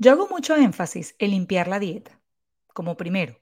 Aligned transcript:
Yo 0.00 0.12
hago 0.12 0.28
mucho 0.28 0.54
énfasis 0.54 1.16
en 1.18 1.32
limpiar 1.32 1.66
la 1.66 1.80
dieta, 1.80 2.20
como 2.72 2.96
primero. 2.96 3.36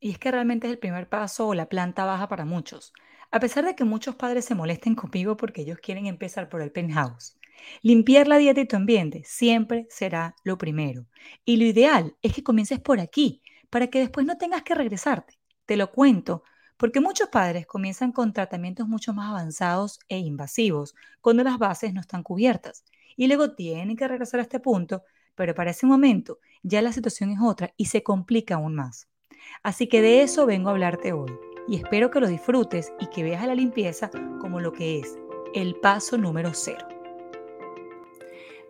Y 0.00 0.10
es 0.10 0.18
que 0.18 0.32
realmente 0.32 0.66
es 0.66 0.72
el 0.72 0.80
primer 0.80 1.08
paso 1.08 1.46
o 1.46 1.54
la 1.54 1.68
planta 1.68 2.04
baja 2.04 2.26
para 2.26 2.44
muchos, 2.44 2.92
a 3.30 3.38
pesar 3.38 3.64
de 3.64 3.76
que 3.76 3.84
muchos 3.84 4.16
padres 4.16 4.44
se 4.44 4.56
molesten 4.56 4.94
conmigo 4.96 5.36
porque 5.36 5.62
ellos 5.62 5.78
quieren 5.78 6.06
empezar 6.06 6.48
por 6.48 6.60
el 6.60 6.72
penthouse. 6.72 7.38
Limpiar 7.82 8.26
la 8.26 8.38
dieta 8.38 8.60
y 8.60 8.66
tu 8.66 8.74
ambiente 8.74 9.22
siempre 9.24 9.86
será 9.90 10.34
lo 10.42 10.58
primero. 10.58 11.06
Y 11.44 11.56
lo 11.56 11.66
ideal 11.66 12.16
es 12.20 12.34
que 12.34 12.42
comiences 12.42 12.80
por 12.80 12.98
aquí, 12.98 13.40
para 13.70 13.86
que 13.86 14.00
después 14.00 14.26
no 14.26 14.36
tengas 14.38 14.64
que 14.64 14.74
regresarte. 14.74 15.38
Te 15.66 15.76
lo 15.76 15.92
cuento 15.92 16.42
porque 16.76 17.00
muchos 17.00 17.28
padres 17.28 17.64
comienzan 17.64 18.10
con 18.10 18.32
tratamientos 18.32 18.88
mucho 18.88 19.14
más 19.14 19.30
avanzados 19.30 20.00
e 20.08 20.18
invasivos 20.18 20.96
cuando 21.20 21.44
las 21.44 21.58
bases 21.58 21.94
no 21.94 22.00
están 22.00 22.24
cubiertas. 22.24 22.84
Y 23.16 23.28
luego 23.28 23.54
tienen 23.54 23.96
que 23.96 24.08
regresar 24.08 24.40
a 24.40 24.42
este 24.42 24.58
punto, 24.58 25.04
pero 25.34 25.54
para 25.54 25.70
ese 25.70 25.86
momento 25.86 26.38
ya 26.62 26.82
la 26.82 26.92
situación 26.92 27.30
es 27.30 27.38
otra 27.42 27.72
y 27.76 27.86
se 27.86 28.02
complica 28.02 28.56
aún 28.56 28.74
más. 28.74 29.08
Así 29.62 29.88
que 29.88 30.02
de 30.02 30.22
eso 30.22 30.46
vengo 30.46 30.68
a 30.68 30.72
hablarte 30.72 31.12
hoy 31.12 31.32
y 31.68 31.76
espero 31.76 32.10
que 32.10 32.20
lo 32.20 32.28
disfrutes 32.28 32.92
y 33.00 33.06
que 33.06 33.22
veas 33.22 33.42
a 33.42 33.46
la 33.46 33.54
limpieza 33.54 34.10
como 34.40 34.60
lo 34.60 34.72
que 34.72 34.98
es, 34.98 35.18
el 35.54 35.74
paso 35.76 36.18
número 36.18 36.50
cero. 36.54 36.86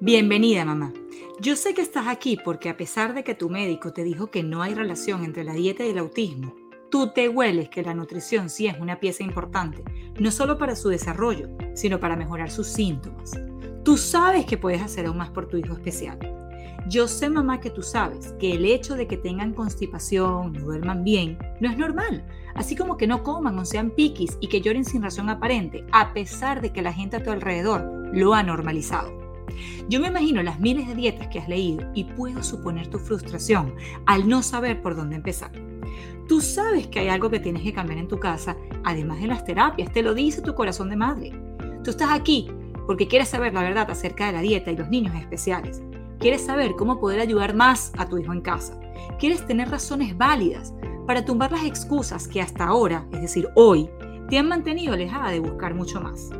Bienvenida 0.01 0.65
mamá. 0.65 0.93
Yo 1.41 1.57
sé 1.57 1.75
que 1.75 1.83
estás 1.83 2.09
aquí 2.09 2.37
porque 2.45 2.69
a 2.69 2.77
pesar 2.77 3.15
de 3.15 3.25
que 3.25 3.35
tu 3.35 3.49
médico 3.49 3.93
te 3.93 4.05
dijo 4.05 4.31
que 4.31 4.43
no 4.43 4.63
hay 4.63 4.75
relación 4.75 5.25
entre 5.25 5.45
la 5.45 5.55
dieta 5.55 5.85
y 5.85 5.91
el 5.91 5.99
autismo, 5.99 6.55
tú 6.91 7.13
te 7.13 7.29
hueles 7.29 7.69
que 7.69 7.83
la 7.83 7.95
nutrición 7.95 8.51
sí 8.51 8.67
es 8.67 8.79
una 8.79 9.01
pieza 9.01 9.23
importante, 9.23 9.83
no 10.21 10.31
solo 10.31 10.59
para 10.59 10.77
su 10.77 10.89
desarrollo, 10.89 11.49
sino 11.75 12.01
para 12.01 12.17
mejorar 12.17 12.51
sus 12.51 12.67
síntomas. 12.67 13.33
Tú 13.85 13.97
sabes 13.97 14.45
que 14.45 14.59
puedes 14.59 14.83
hacer 14.83 15.07
aún 15.07 15.17
más 15.17 15.31
por 15.31 15.49
tu 15.49 15.57
hijo 15.57 15.73
especial. 15.73 16.19
Yo 16.89 17.07
sé, 17.07 17.31
mamá, 17.31 17.61
que 17.61 17.71
tú 17.71 17.83
sabes 17.83 18.35
que 18.41 18.53
el 18.53 18.65
hecho 18.65 18.97
de 18.97 19.07
que 19.07 19.17
tengan 19.17 19.53
constipación, 19.53 20.53
no 20.53 20.61
duerman 20.61 21.05
bien, 21.05 21.39
no 21.61 21.71
es 21.71 21.79
normal. 21.79 22.27
Así 22.55 22.75
como 22.75 22.97
que 22.97 23.07
no 23.07 23.23
coman 23.23 23.59
o 23.59 23.65
sean 23.65 23.91
piquis 23.91 24.37
y 24.41 24.49
que 24.49 24.61
lloren 24.61 24.85
sin 24.85 25.03
razón 25.03 25.31
aparente, 25.31 25.87
a 25.93 26.13
pesar 26.13 26.61
de 26.61 26.73
que 26.73 26.83
la 26.83 26.93
gente 26.93 27.17
a 27.17 27.23
tu 27.23 27.31
alrededor 27.31 28.11
lo 28.13 28.35
ha 28.35 28.43
normalizado. 28.43 29.23
Yo 29.89 30.01
me 30.01 30.09
imagino 30.09 30.43
las 30.43 30.61
miles 30.61 30.89
de 30.89 30.95
dietas 30.95 31.29
que 31.29 31.39
has 31.39 31.49
leído 31.49 31.89
y 31.95 32.05
puedo 32.05 32.43
suponer 32.43 32.89
tu 32.89 32.99
frustración 32.99 33.75
al 34.07 34.29
no 34.29 34.43
saber 34.43 34.83
por 34.83 34.97
dónde 34.97 35.17
empezar. 35.17 35.53
Tú 36.29 36.41
sabes 36.41 36.87
que 36.87 37.01
hay 37.01 37.09
algo 37.09 37.31
que 37.31 37.41
tienes 37.41 37.63
que 37.63 37.73
cambiar 37.73 37.99
en 37.99 38.09
tu 38.09 38.19
casa, 38.19 38.57
además 38.85 39.21
de 39.21 39.27
las 39.27 39.45
terapias, 39.45 39.93
te 39.93 40.03
lo 40.03 40.15
dice 40.15 40.43
tu 40.43 40.55
corazón 40.55 40.91
de 40.91 40.97
madre. 40.97 41.33
Tú 41.85 41.91
estás 41.91 42.11
aquí 42.11 42.49
porque 42.87 43.09
quieres 43.09 43.29
saber 43.29 43.55
la 43.55 43.63
verdad 43.63 43.91
acerca 43.91 44.27
de 44.27 44.33
la 44.33 44.41
dieta 44.41 44.71
y 44.71 44.77
los 44.77 44.89
niños 44.89 45.15
especiales. 45.15 45.83
Quieres 46.23 46.43
saber 46.43 46.77
cómo 46.77 47.01
poder 47.01 47.19
ayudar 47.19 47.53
más 47.53 47.91
a 47.99 48.09
tu 48.09 48.17
hijo 48.17 48.33
en 48.33 48.43
casa. 48.43 48.79
Quieres 49.19 49.45
tener 49.45 49.69
razones 49.69 50.17
válidas 50.17 50.73
para 51.05 51.25
tumbar 51.25 51.51
las 51.51 51.65
excusas 51.65 52.29
que 52.29 52.41
hasta 52.41 52.65
ahora, 52.65 53.05
es 53.11 53.23
decir, 53.23 53.49
hoy, 53.57 53.91
te 54.29 54.39
han 54.39 54.47
mantenido 54.47 54.95
alejada 54.95 55.33
de 55.33 55.41
buscar 55.41 55.75
mucho 55.75 56.01
más. 56.01 56.31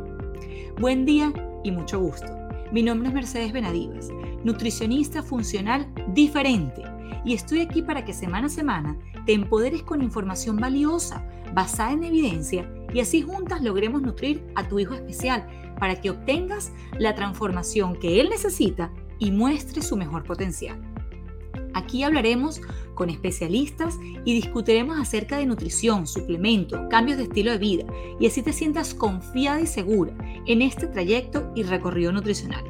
Buen 0.79 1.05
día 1.05 1.33
y 1.65 1.73
mucho 1.73 1.99
gusto. 1.99 2.29
Mi 2.71 2.85
nombre 2.85 3.09
es 3.09 3.15
Mercedes 3.15 3.53
Benadivas, 3.53 4.09
nutricionista 4.45 5.21
funcional 5.21 5.93
diferente, 6.15 6.85
y 7.25 7.35
estoy 7.35 7.61
aquí 7.61 7.83
para 7.83 8.05
que 8.05 8.15
semana 8.15 8.47
a 8.47 8.51
semana 8.51 8.97
te 9.27 9.33
empoderes 9.33 9.83
con 9.83 10.01
información 10.01 10.59
valiosa, 10.59 11.27
basada 11.55 11.91
en 11.91 12.05
evidencia, 12.05 12.73
y 12.95 13.01
así 13.01 13.23
juntas 13.23 13.63
logremos 13.63 14.01
nutrir 14.01 14.45
a 14.55 14.69
tu 14.69 14.79
hijo 14.79 14.95
especial 14.95 15.45
para 15.81 16.01
que 16.01 16.11
obtengas 16.11 16.71
la 17.01 17.17
transformación 17.17 17.97
que 17.97 18.21
él 18.21 18.29
necesita 18.29 18.93
y 19.23 19.31
muestre 19.31 19.83
su 19.83 19.97
mejor 19.97 20.25
potencial. 20.25 20.81
Aquí 21.75 22.03
hablaremos 22.03 22.61
con 22.95 23.09
especialistas 23.09 23.97
y 24.25 24.35
discutiremos 24.35 24.99
acerca 24.99 25.39
de 25.39 25.47
nutrición, 25.47 26.09
suplementos, 26.09 26.81
cambios 26.91 27.19
de 27.19 27.25
estilo 27.25 27.53
de 27.53 27.59
vida 27.59 27.85
y 28.19 28.27
así 28.27 28.43
te 28.43 28.53
sientas 28.53 28.95
confiada 28.95 29.61
y 29.61 29.67
segura 29.67 30.13
en 30.47 30.61
este 30.61 30.89
trayecto 30.89 31.53
y 31.55 31.63
recorrido 31.63 32.11
nutricional. 32.11 32.65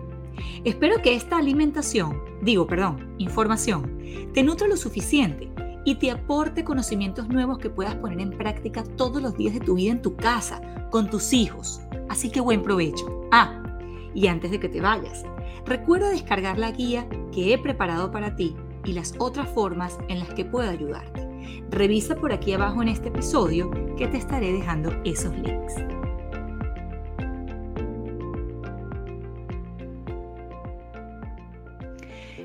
Espero 0.65 1.01
que 1.01 1.15
esta 1.15 1.39
alimentación, 1.39 2.21
digo, 2.43 2.67
perdón, 2.67 3.15
información, 3.19 3.99
te 4.35 4.43
nutra 4.43 4.69
lo 4.69 4.77
suficiente 4.77 5.51
y 5.87 5.95
te 5.97 6.11
aporte 6.11 6.65
conocimientos 6.65 7.29
nuevos 7.29 7.59
que 7.59 7.71
puedas 7.71 7.97
poner 7.97 8.21
en 8.21 8.37
práctica 8.37 8.85
todos 8.85 9.23
los 9.23 9.37
días 9.37 9.55
de 9.55 9.61
tu 9.61 9.77
vida 9.77 9.93
en 9.93 10.03
tu 10.03 10.17
casa, 10.17 10.61
con 10.91 11.09
tus 11.09 11.33
hijos. 11.33 11.81
Así 12.11 12.31
que 12.31 12.41
buen 12.41 12.63
provecho. 12.63 13.27
Ah, 13.33 13.59
y 14.15 14.27
antes 14.27 14.51
de 14.51 14.61
que 14.61 14.69
te 14.69 14.81
vayas, 14.81 15.25
recuerda 15.65 16.11
descargar 16.11 16.59
la 16.59 16.71
guía 16.71 17.07
que 17.33 17.53
he 17.53 17.59
preparado 17.59 18.11
para 18.11 18.37
ti 18.37 18.57
y 18.85 18.93
las 18.93 19.15
otras 19.19 19.49
formas 19.49 19.99
en 20.09 20.19
las 20.19 20.33
que 20.35 20.45
puedo 20.45 20.71
ayudarte. 20.71 21.29
Revisa 21.71 22.17
por 22.17 22.33
aquí 22.33 22.53
abajo 22.53 22.83
en 22.83 22.89
este 22.89 23.09
episodio 23.09 23.71
que 23.97 24.07
te 24.09 24.19
estaré 24.19 24.53
dejando 24.53 24.93
esos 25.05 25.37
links. 25.39 25.75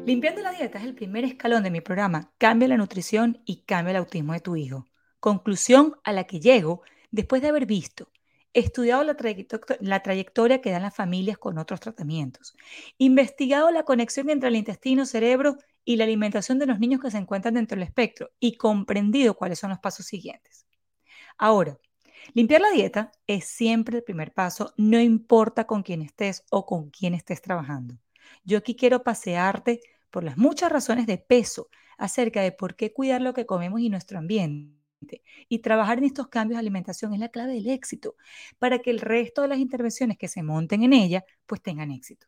Limpiando 0.05 0.41
la 0.41 0.51
dieta 0.51 0.79
es 0.79 0.85
el 0.85 0.95
primer 0.95 1.25
escalón 1.25 1.63
de 1.63 1.69
mi 1.69 1.81
programa 1.81 2.31
Cambia 2.37 2.69
la 2.69 2.77
nutrición 2.77 3.41
y 3.45 3.63
cambia 3.63 3.91
el 3.91 3.97
autismo 3.97 4.31
de 4.31 4.39
tu 4.39 4.55
hijo. 4.55 4.85
Conclusión 5.19 5.97
a 6.05 6.13
la 6.13 6.23
que 6.23 6.39
llego 6.39 6.81
después 7.11 7.41
de 7.41 7.49
haber 7.49 7.65
visto, 7.65 8.07
estudiado 8.53 9.03
la, 9.03 9.15
trayectoria 9.15 10.61
que 10.61 10.71
dan 10.71 10.81
las 10.81 10.95
familias 10.95 11.37
con 11.37 11.57
otros 11.57 11.79
tratamientos, 11.79 12.55
investigado 12.97 13.71
la 13.71 13.83
conexión 13.83 14.29
entre 14.29 14.49
el 14.49 14.55
intestino, 14.55 15.05
cerebro 15.05 15.57
y 15.85 15.95
la 15.95 16.05
alimentación 16.05 16.59
de 16.59 16.65
los 16.65 16.79
niños 16.79 17.01
que 17.01 17.11
se 17.11 17.17
encuentran 17.17 17.53
dentro 17.53 17.75
del 17.75 17.87
espectro 17.87 18.29
y 18.39 18.57
comprendido 18.57 19.35
cuáles 19.35 19.59
son 19.59 19.69
los 19.69 19.79
pasos 19.79 20.05
siguientes. 20.05 20.65
Ahora, 21.37 21.77
limpiar 22.33 22.61
la 22.61 22.71
dieta 22.71 23.11
es 23.27 23.45
siempre 23.45 23.97
el 23.97 24.03
primer 24.03 24.33
paso, 24.33 24.73
no 24.77 24.99
importa 24.99 25.65
con 25.65 25.83
quién 25.83 26.01
estés 26.01 26.43
o 26.49 26.65
con 26.65 26.89
quién 26.89 27.13
estés 27.13 27.41
trabajando. 27.41 27.97
Yo 28.43 28.57
aquí 28.57 28.75
quiero 28.75 29.03
pasearte 29.03 29.81
por 30.09 30.23
las 30.23 30.37
muchas 30.37 30.71
razones 30.71 31.05
de 31.05 31.17
peso 31.17 31.69
acerca 31.97 32.41
de 32.41 32.51
por 32.51 32.75
qué 32.75 32.93
cuidar 32.93 33.21
lo 33.21 33.33
que 33.33 33.45
comemos 33.45 33.81
y 33.81 33.89
nuestro 33.89 34.19
ambiente. 34.19 34.76
Y 35.47 35.59
trabajar 35.59 35.99
en 35.99 36.05
estos 36.05 36.27
cambios 36.27 36.57
de 36.57 36.61
alimentación 36.61 37.13
es 37.13 37.19
la 37.19 37.29
clave 37.29 37.53
del 37.53 37.69
éxito, 37.69 38.15
para 38.59 38.79
que 38.79 38.89
el 38.89 38.99
resto 38.99 39.41
de 39.41 39.47
las 39.47 39.59
intervenciones 39.59 40.17
que 40.17 40.27
se 40.27 40.43
monten 40.43 40.83
en 40.83 40.93
ella, 40.93 41.25
pues 41.45 41.61
tengan 41.61 41.91
éxito. 41.91 42.27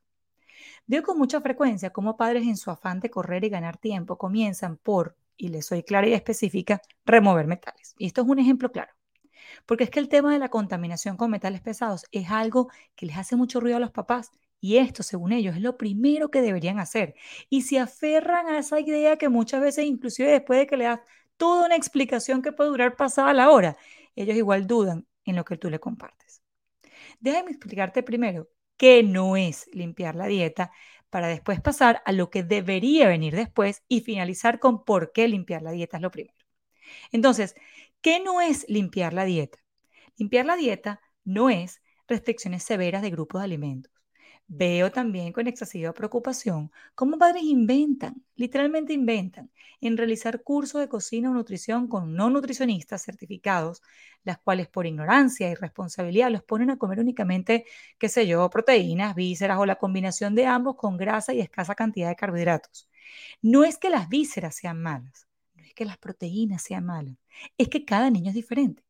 Veo 0.88 1.04
con 1.04 1.18
mucha 1.18 1.42
frecuencia 1.42 1.92
cómo 1.92 2.18
padres 2.18 2.44
en 2.44 2.58
su 2.58 2.72
afán 2.72 3.00
de 3.00 3.10
correr 3.10 3.44
y 3.44 3.50
ganar 3.50 3.78
tiempo 3.78 4.18
comienzan 4.18 4.78
por, 4.78 5.16
y 5.38 5.50
les 5.50 5.66
soy 5.66 5.84
clara 5.84 6.08
y 6.08 6.14
específica, 6.14 6.82
remover 7.06 7.48
metales. 7.48 7.96
Y 7.98 8.08
esto 8.08 8.22
es 8.22 8.28
un 8.28 8.40
ejemplo 8.40 8.72
claro. 8.72 8.94
Porque 9.66 9.86
es 9.86 9.90
que 9.90 10.00
el 10.00 10.10
tema 10.10 10.34
de 10.34 10.40
la 10.40 10.50
contaminación 10.50 11.18
con 11.18 11.32
metales 11.32 11.62
pesados 11.62 12.06
es 12.12 12.30
algo 12.30 12.70
que 12.96 13.06
les 13.06 13.18
hace 13.18 13.36
mucho 13.36 13.60
ruido 13.60 13.78
a 13.78 13.80
los 13.80 13.92
papás 13.92 14.32
y 14.62 14.78
esto, 14.78 15.04
según 15.04 15.32
ellos, 15.32 15.56
es 15.56 15.62
lo 15.62 15.78
primero 15.78 16.30
que 16.30 16.42
deberían 16.42 16.80
hacer. 16.80 17.16
Y 17.50 17.62
se 17.62 17.80
aferran 17.80 18.48
a 18.48 18.60
esa 18.60 18.80
idea 18.80 19.18
que 19.18 19.30
muchas 19.30 19.62
veces, 19.62 19.86
inclusive 19.86 20.32
después 20.32 20.60
de 20.60 20.68
que 20.68 20.78
le 20.78 20.84
das 20.86 21.00
toda 21.40 21.66
una 21.66 21.76
explicación 21.76 22.44
que 22.44 22.52
puede 22.52 22.70
durar 22.70 22.96
pasada 22.98 23.34
la 23.34 23.50
hora, 23.50 23.78
ellos 24.16 24.38
igual 24.38 24.68
dudan 24.68 25.08
en 25.26 25.38
lo 25.38 25.46
que 25.46 25.58
tú 25.58 25.72
le 25.72 25.80
compartes. 25.80 26.44
Déjame 27.20 27.52
explicarte 27.52 28.04
primero 28.04 28.50
que 28.78 29.04
no 29.04 29.38
es 29.38 29.68
limpiar 29.74 30.16
la 30.16 30.28
dieta, 30.28 30.72
para 31.10 31.28
después 31.28 31.62
pasar 31.62 32.02
a 32.06 32.12
lo 32.12 32.30
que 32.30 32.44
debería 32.44 33.08
venir 33.08 33.36
después 33.36 33.84
y 33.88 34.02
finalizar 34.02 34.60
con 34.60 34.84
por 34.86 35.12
qué 35.12 35.28
limpiar 35.28 35.62
la 35.62 35.72
dieta 35.72 35.98
es 35.98 36.04
lo 36.04 36.12
primero. 36.12 36.38
Entonces, 37.12 37.56
¿qué 38.02 38.20
no 38.20 38.42
es 38.42 38.66
limpiar 38.70 39.14
la 39.14 39.26
dieta? 39.26 39.60
Limpiar 40.18 40.46
la 40.46 40.56
dieta 40.56 41.02
no 41.24 41.50
es 41.50 41.82
restricciones 42.08 42.64
severas 42.64 43.02
de 43.02 43.12
grupos 43.12 43.42
de 43.42 43.46
alimentos. 43.46 43.94
Veo 44.52 44.92
también 44.92 45.32
con 45.32 45.46
excesiva 45.48 45.94
preocupación 45.94 46.72
cómo 46.96 47.20
padres 47.20 47.44
inventan, 47.44 48.24
literalmente 48.36 48.94
inventan, 48.94 49.52
en 49.80 49.96
realizar 49.96 50.42
cursos 50.42 50.82
de 50.82 50.90
cocina 50.90 51.30
o 51.30 51.34
nutrición 51.36 51.88
con 51.88 52.16
no 52.16 52.32
nutricionistas 52.32 53.04
certificados, 53.04 53.84
las 54.24 54.40
cuales 54.40 54.68
por 54.68 54.88
ignorancia 54.88 55.50
y 55.52 55.56
responsabilidad 55.56 56.32
los 56.32 56.42
ponen 56.44 56.72
a 56.72 56.78
comer 56.78 57.00
únicamente, 57.00 57.66
qué 58.00 58.10
sé 58.10 58.26
yo, 58.26 58.50
proteínas, 58.50 59.14
vísceras 59.14 59.60
o 59.60 59.68
la 59.68 59.76
combinación 59.76 60.34
de 60.34 60.48
ambos 60.48 60.76
con 60.78 60.98
grasa 60.98 61.32
y 61.34 61.42
escasa 61.42 61.76
cantidad 61.76 62.10
de 62.10 62.16
carbohidratos. 62.16 62.90
No 63.44 63.64
es 63.64 63.78
que 63.78 63.92
las 63.92 64.10
vísceras 64.10 64.56
sean 64.56 64.82
malas, 64.82 65.28
no 65.56 65.64
es 65.64 65.74
que 65.76 65.86
las 65.86 66.00
proteínas 66.00 66.64
sean 66.64 66.86
malas, 66.86 67.16
es 67.58 67.70
que 67.70 67.86
cada 67.86 68.10
niño 68.10 68.30
es 68.30 68.36
diferente. 68.36 68.84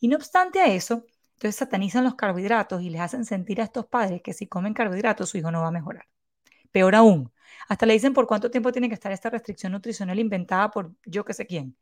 Y 0.00 0.08
no 0.08 0.16
obstante 0.16 0.60
a 0.60 0.66
eso, 0.66 1.04
entonces 1.44 1.58
satanizan 1.58 2.04
los 2.04 2.14
carbohidratos 2.14 2.80
y 2.80 2.88
les 2.88 3.02
hacen 3.02 3.26
sentir 3.26 3.60
a 3.60 3.64
estos 3.64 3.84
padres 3.84 4.22
que 4.22 4.32
si 4.32 4.46
comen 4.46 4.72
carbohidratos 4.72 5.28
su 5.28 5.36
hijo 5.36 5.50
no 5.50 5.60
va 5.60 5.68
a 5.68 5.70
mejorar. 5.70 6.06
Peor 6.72 6.94
aún, 6.94 7.32
hasta 7.68 7.84
le 7.84 7.92
dicen 7.92 8.14
por 8.14 8.26
cuánto 8.26 8.50
tiempo 8.50 8.72
tiene 8.72 8.88
que 8.88 8.94
estar 8.94 9.12
esta 9.12 9.28
restricción 9.28 9.72
nutricional 9.72 10.18
inventada 10.18 10.70
por 10.70 10.94
yo 11.04 11.22
que 11.22 11.34
sé 11.34 11.46
quién. 11.46 11.76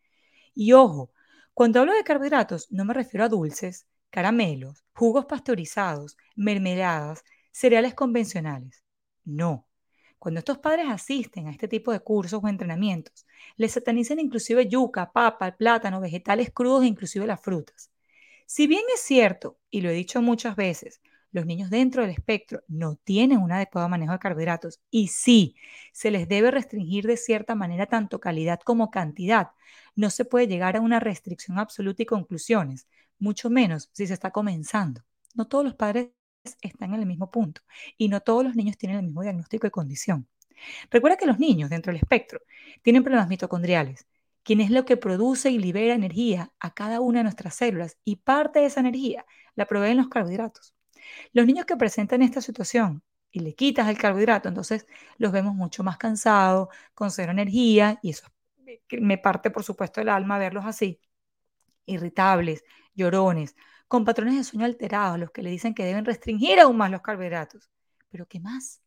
Y 0.52 0.72
ojo, 0.72 1.12
cuando 1.54 1.78
hablo 1.78 1.94
de 1.94 2.02
carbohidratos 2.02 2.72
no 2.72 2.84
me 2.84 2.92
refiero 2.92 3.24
a 3.24 3.28
dulces, 3.28 3.86
caramelos, 4.10 4.84
jugos 4.96 5.26
pasteurizados, 5.26 6.16
mermeladas, 6.34 7.22
cereales 7.52 7.94
convencionales. 7.94 8.82
No. 9.24 9.68
Cuando 10.18 10.40
estos 10.40 10.58
padres 10.58 10.86
asisten 10.90 11.46
a 11.46 11.52
este 11.52 11.68
tipo 11.68 11.92
de 11.92 12.00
cursos 12.00 12.40
o 12.42 12.48
entrenamientos, 12.48 13.26
les 13.56 13.70
satanizan 13.70 14.18
inclusive 14.18 14.68
yuca, 14.68 15.12
papa, 15.12 15.56
plátano, 15.56 16.00
vegetales 16.00 16.50
crudos 16.52 16.82
e 16.82 16.88
inclusive 16.88 17.28
las 17.28 17.40
frutas. 17.40 17.91
Si 18.54 18.66
bien 18.66 18.82
es 18.94 19.00
cierto, 19.00 19.58
y 19.70 19.80
lo 19.80 19.88
he 19.88 19.94
dicho 19.94 20.20
muchas 20.20 20.56
veces, 20.56 21.00
los 21.30 21.46
niños 21.46 21.70
dentro 21.70 22.02
del 22.02 22.10
espectro 22.10 22.62
no 22.68 22.96
tienen 22.96 23.38
un 23.38 23.50
adecuado 23.50 23.88
manejo 23.88 24.12
de 24.12 24.18
carbohidratos 24.18 24.78
y 24.90 25.08
sí, 25.08 25.56
se 25.90 26.10
les 26.10 26.28
debe 26.28 26.50
restringir 26.50 27.06
de 27.06 27.16
cierta 27.16 27.54
manera 27.54 27.86
tanto 27.86 28.20
calidad 28.20 28.60
como 28.60 28.90
cantidad. 28.90 29.52
No 29.96 30.10
se 30.10 30.26
puede 30.26 30.48
llegar 30.48 30.76
a 30.76 30.82
una 30.82 31.00
restricción 31.00 31.58
absoluta 31.58 32.02
y 32.02 32.04
conclusiones, 32.04 32.86
mucho 33.18 33.48
menos 33.48 33.88
si 33.94 34.06
se 34.06 34.12
está 34.12 34.32
comenzando. 34.32 35.02
No 35.34 35.48
todos 35.48 35.64
los 35.64 35.74
padres 35.74 36.10
están 36.60 36.92
en 36.92 37.00
el 37.00 37.06
mismo 37.06 37.30
punto 37.30 37.62
y 37.96 38.08
no 38.08 38.20
todos 38.20 38.44
los 38.44 38.54
niños 38.54 38.76
tienen 38.76 38.98
el 38.98 39.04
mismo 39.06 39.22
diagnóstico 39.22 39.66
y 39.66 39.70
condición. 39.70 40.28
Recuerda 40.90 41.16
que 41.16 41.24
los 41.24 41.38
niños 41.38 41.70
dentro 41.70 41.90
del 41.90 42.02
espectro 42.02 42.40
tienen 42.82 43.02
problemas 43.02 43.28
mitocondriales, 43.28 44.06
quien 44.42 44.60
es 44.60 44.70
lo 44.70 44.84
que 44.84 44.96
produce 44.96 45.50
y 45.50 45.58
libera 45.58 45.94
energía 45.94 46.52
a 46.60 46.74
cada 46.74 47.00
una 47.00 47.20
de 47.20 47.24
nuestras 47.24 47.54
células 47.54 47.98
y 48.04 48.16
parte 48.16 48.60
de 48.60 48.66
esa 48.66 48.80
energía 48.80 49.24
la 49.54 49.66
proveen 49.66 49.96
los 49.96 50.08
carbohidratos. 50.08 50.74
Los 51.32 51.46
niños 51.46 51.66
que 51.66 51.76
presentan 51.76 52.22
esta 52.22 52.40
situación 52.40 53.02
y 53.30 53.40
le 53.40 53.54
quitas 53.54 53.88
el 53.88 53.98
carbohidrato, 53.98 54.48
entonces 54.48 54.86
los 55.18 55.32
vemos 55.32 55.54
mucho 55.54 55.82
más 55.84 55.96
cansados, 55.96 56.68
con 56.94 57.10
cero 57.10 57.32
energía 57.32 57.98
y 58.02 58.10
eso 58.10 58.28
me 59.00 59.18
parte 59.18 59.50
por 59.50 59.64
supuesto 59.64 60.00
el 60.00 60.08
alma 60.08 60.38
verlos 60.38 60.64
así, 60.66 61.00
irritables, 61.86 62.64
llorones, 62.94 63.56
con 63.88 64.04
patrones 64.04 64.36
de 64.36 64.44
sueño 64.44 64.64
alterados, 64.64 65.18
los 65.18 65.30
que 65.30 65.42
le 65.42 65.50
dicen 65.50 65.74
que 65.74 65.84
deben 65.84 66.04
restringir 66.04 66.60
aún 66.60 66.76
más 66.76 66.90
los 66.90 67.02
carbohidratos. 67.02 67.70
¿Pero 68.10 68.26
qué 68.26 68.40
más? 68.40 68.82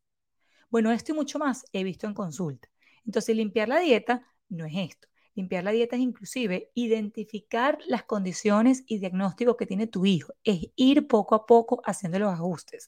Bueno, 0.70 0.92
esto 0.92 1.12
y 1.12 1.16
mucho 1.16 1.40
más 1.40 1.66
he 1.74 1.84
visto 1.84 2.08
en 2.08 2.14
consulta. 2.14 2.70
Entonces, 3.06 3.36
limpiar 3.36 3.70
la 3.70 3.80
dieta 3.80 4.24
no 4.50 4.66
es 4.66 4.74
esto. 4.76 5.08
Limpiar 5.36 5.66
la 5.66 5.72
dieta 5.72 5.98
es 5.98 6.02
inclusive 6.02 6.72
identificar 6.76 7.78
las 7.88 8.04
condiciones 8.04 8.84
y 8.88 9.00
diagnósticos 9.00 9.58
que 9.58 9.66
tiene 9.66 9.86
tu 9.86 10.06
hijo. 10.06 10.34
Es 10.46 10.70
ir 10.78 11.08
poco 11.08 11.36
a 11.36 11.46
poco 11.46 11.82
haciendo 11.86 12.20
los 12.20 12.34
ajustes. 12.34 12.88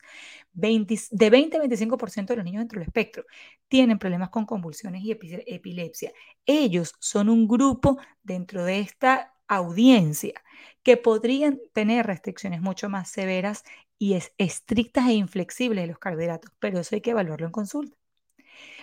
de 0.54 1.30
20 1.30 1.58
a 1.58 1.60
25% 1.60 2.34
de 2.34 2.38
los 2.38 2.46
niños 2.46 2.62
dentro 2.62 2.80
del 2.80 2.88
espectro 2.88 3.26
tienen 3.68 4.00
problemas 4.00 4.30
con 4.30 4.46
convulsiones 4.46 5.04
y 5.04 5.12
epilepsia. 5.12 6.14
Ellos 6.46 6.94
son 7.00 7.28
un 7.28 7.50
grupo 7.50 7.98
dentro 8.24 8.64
de 8.64 8.80
esta 8.80 9.34
audiencia 9.50 10.42
que 10.84 10.96
podrían 10.96 11.60
tener 11.74 12.08
restricciones 12.08 12.62
mucho 12.62 12.88
más 12.88 13.10
severas 13.10 13.64
y 14.00 14.18
estrictas 14.38 15.08
e 15.10 15.14
inflexibles 15.14 15.84
de 15.84 15.88
los 15.88 16.00
carbohidratos, 16.00 16.52
pero 16.60 16.80
eso 16.80 16.96
hay 16.96 17.02
que 17.02 17.12
evaluarlo 17.12 17.46
en 17.46 17.52
consulta. 17.52 17.98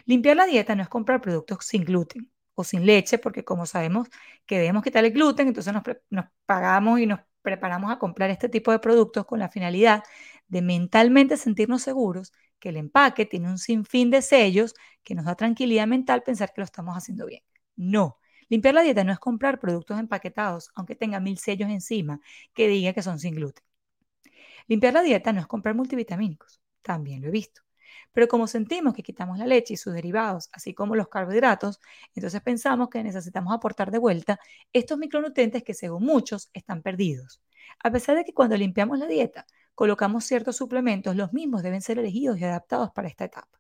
Limpiar 0.05 0.37
la 0.37 0.47
dieta 0.47 0.75
no 0.75 0.83
es 0.83 0.89
comprar 0.89 1.23
productos 1.23 1.65
sin 1.65 1.85
gluten 1.85 2.31
o 2.55 2.65
sin 2.65 2.87
leche, 2.87 3.19
porque 3.19 3.45
como 3.45 3.67
sabemos 3.67 4.09
que 4.47 4.59
debemos 4.59 4.83
quitar 4.83 5.05
el 5.05 5.13
gluten, 5.13 5.49
entonces 5.49 5.73
nos, 5.73 5.83
nos 6.11 6.27
pagamos 6.47 7.01
y 7.01 7.07
nos 7.07 7.21
preparamos 7.43 7.93
a 7.93 7.99
comprar 7.99 8.31
este 8.31 8.49
tipo 8.49 8.71
de 8.73 8.79
productos 8.79 9.27
con 9.27 9.39
la 9.39 9.49
finalidad 9.49 10.03
de 10.49 10.63
mentalmente 10.63 11.37
sentirnos 11.37 11.83
seguros 11.83 12.33
que 12.59 12.71
el 12.71 12.77
empaque 12.77 13.27
tiene 13.27 13.49
un 13.51 13.59
sinfín 13.59 14.11
de 14.11 14.23
sellos 14.23 14.75
que 15.03 15.15
nos 15.15 15.27
da 15.27 15.35
tranquilidad 15.35 15.87
mental 15.87 16.23
pensar 16.23 16.53
que 16.53 16.61
lo 16.61 16.65
estamos 16.65 16.97
haciendo 16.97 17.27
bien. 17.27 17.43
No, 17.77 18.19
Limpiar 18.49 18.75
la 18.75 18.83
dieta 18.83 19.05
no 19.05 19.13
es 19.13 19.19
comprar 19.19 19.59
productos 19.59 19.99
empaquetados, 19.99 20.71
aunque 20.75 20.95
tenga 20.97 21.21
mil 21.21 21.39
sellos 21.39 21.71
encima 21.71 22.21
que 22.53 22.69
diga 22.69 22.93
que 22.93 23.03
son 23.03 23.19
sin 23.19 23.35
gluten. 23.35 23.65
Limpiar 24.69 24.93
la 24.93 25.01
dieta 25.03 25.33
no 25.33 25.41
es 25.41 25.47
comprar 25.47 25.75
multivitamínicos, 25.75 26.61
también 26.83 27.23
lo 27.23 27.29
he 27.29 27.31
visto. 27.31 27.64
Pero 28.13 28.29
como 28.29 28.47
sentimos 28.47 28.95
que 28.95 29.03
quitamos 29.03 29.39
la 29.39 29.47
leche 29.47 29.75
y 29.75 29.77
sus 29.77 29.95
derivados, 29.95 30.49
así 30.53 30.75
como 30.75 30.97
los 30.97 31.09
carbohidratos, 31.09 31.81
entonces 32.15 32.41
pensamos 32.43 32.89
que 32.89 33.03
necesitamos 33.03 33.55
aportar 33.55 33.91
de 33.91 33.99
vuelta 33.99 34.41
estos 34.73 34.99
micronutrientes 34.99 35.63
que 35.63 35.75
según 35.75 36.05
muchos 36.05 36.51
están 36.53 36.83
perdidos. 36.83 37.41
A 37.83 37.91
pesar 37.91 38.17
de 38.17 38.25
que 38.25 38.35
cuando 38.35 38.57
limpiamos 38.57 38.99
la 38.99 39.07
dieta 39.07 39.47
colocamos 39.75 40.25
ciertos 40.25 40.57
suplementos, 40.57 41.17
los 41.17 41.33
mismos 41.33 41.63
deben 41.63 41.83
ser 41.83 41.99
elegidos 41.99 42.39
y 42.39 42.45
adaptados 42.45 42.91
para 42.93 43.09
esta 43.09 43.25
etapa. 43.25 43.59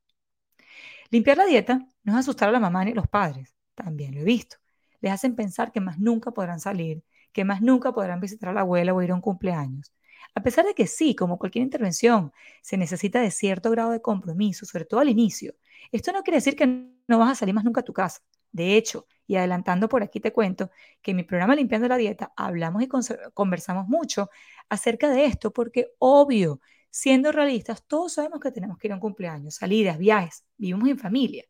Limpiar 1.11 1.37
la 1.39 1.47
dieta 1.47 1.87
no 2.03 2.13
es 2.13 2.19
asustar 2.21 2.49
a 2.49 2.53
la 2.53 2.61
mamá 2.61 2.85
ni 2.85 2.93
a 2.93 2.95
los 2.95 3.09
padres, 3.09 3.55
también 3.75 4.15
lo 4.15 4.21
he 4.21 4.25
visto 4.25 4.59
les 5.05 5.13
hacen 5.13 5.37
pensar 5.37 5.71
que 5.71 5.81
más 5.81 5.99
nunca 5.99 6.31
podrán 6.31 6.61
salir, 6.61 7.05
que 7.33 7.45
más 7.45 7.61
nunca 7.61 7.93
podrán 7.93 8.21
visitar 8.21 8.49
a 8.49 8.53
la 8.55 8.63
abuela 8.63 8.95
o 8.95 9.03
ir 9.03 9.11
a 9.11 9.15
un 9.15 9.21
cumpleaños. 9.21 9.93
A 10.35 10.43
pesar 10.43 10.65
de 10.65 10.75
que 10.75 10.87
sí, 10.87 11.15
como 11.15 11.39
cualquier 11.39 11.63
intervención, 11.65 12.33
se 12.63 12.77
necesita 12.77 13.21
de 13.21 13.31
cierto 13.31 13.71
grado 13.71 13.91
de 13.91 14.03
compromiso, 14.03 14.67
sobre 14.67 14.85
todo 14.85 15.01
al 15.01 15.09
inicio. 15.09 15.55
Esto 15.93 16.13
no 16.13 16.23
quiere 16.23 16.39
decir 16.39 16.57
que 16.57 16.67
no 16.67 17.19
vas 17.19 17.33
a 17.33 17.35
salir 17.35 17.55
más 17.55 17.65
nunca 17.65 17.81
a 17.81 17.85
tu 17.85 17.93
casa. 17.93 18.21
De 18.53 18.77
hecho, 18.77 19.07
y 19.27 19.37
adelantando 19.37 19.89
por 19.89 20.03
aquí 20.03 20.21
te 20.21 20.33
cuento 20.33 20.71
que 21.03 21.11
en 21.13 21.17
mi 21.19 21.23
programa 21.25 21.55
Limpiando 21.55 21.89
la 21.89 21.97
Dieta 21.97 22.33
hablamos 22.37 22.83
y 22.83 22.89
conversamos 23.33 23.89
mucho 23.89 24.31
acerca 24.69 25.11
de 25.11 25.25
esto, 25.25 25.53
porque 25.53 25.93
obvio, 25.99 26.61
siendo 26.91 27.33
realistas, 27.33 27.85
todos 27.87 28.15
sabemos 28.15 28.41
que 28.41 28.53
tenemos 28.53 28.79
que 28.79 28.87
ir 28.89 28.93
a 28.93 28.97
un 28.97 29.01
cumpleaños, 29.01 29.57
salidas, 29.57 29.99
viajes, 29.99 30.45
vivimos 30.57 30.89
en 30.89 30.99
familia. 30.99 31.45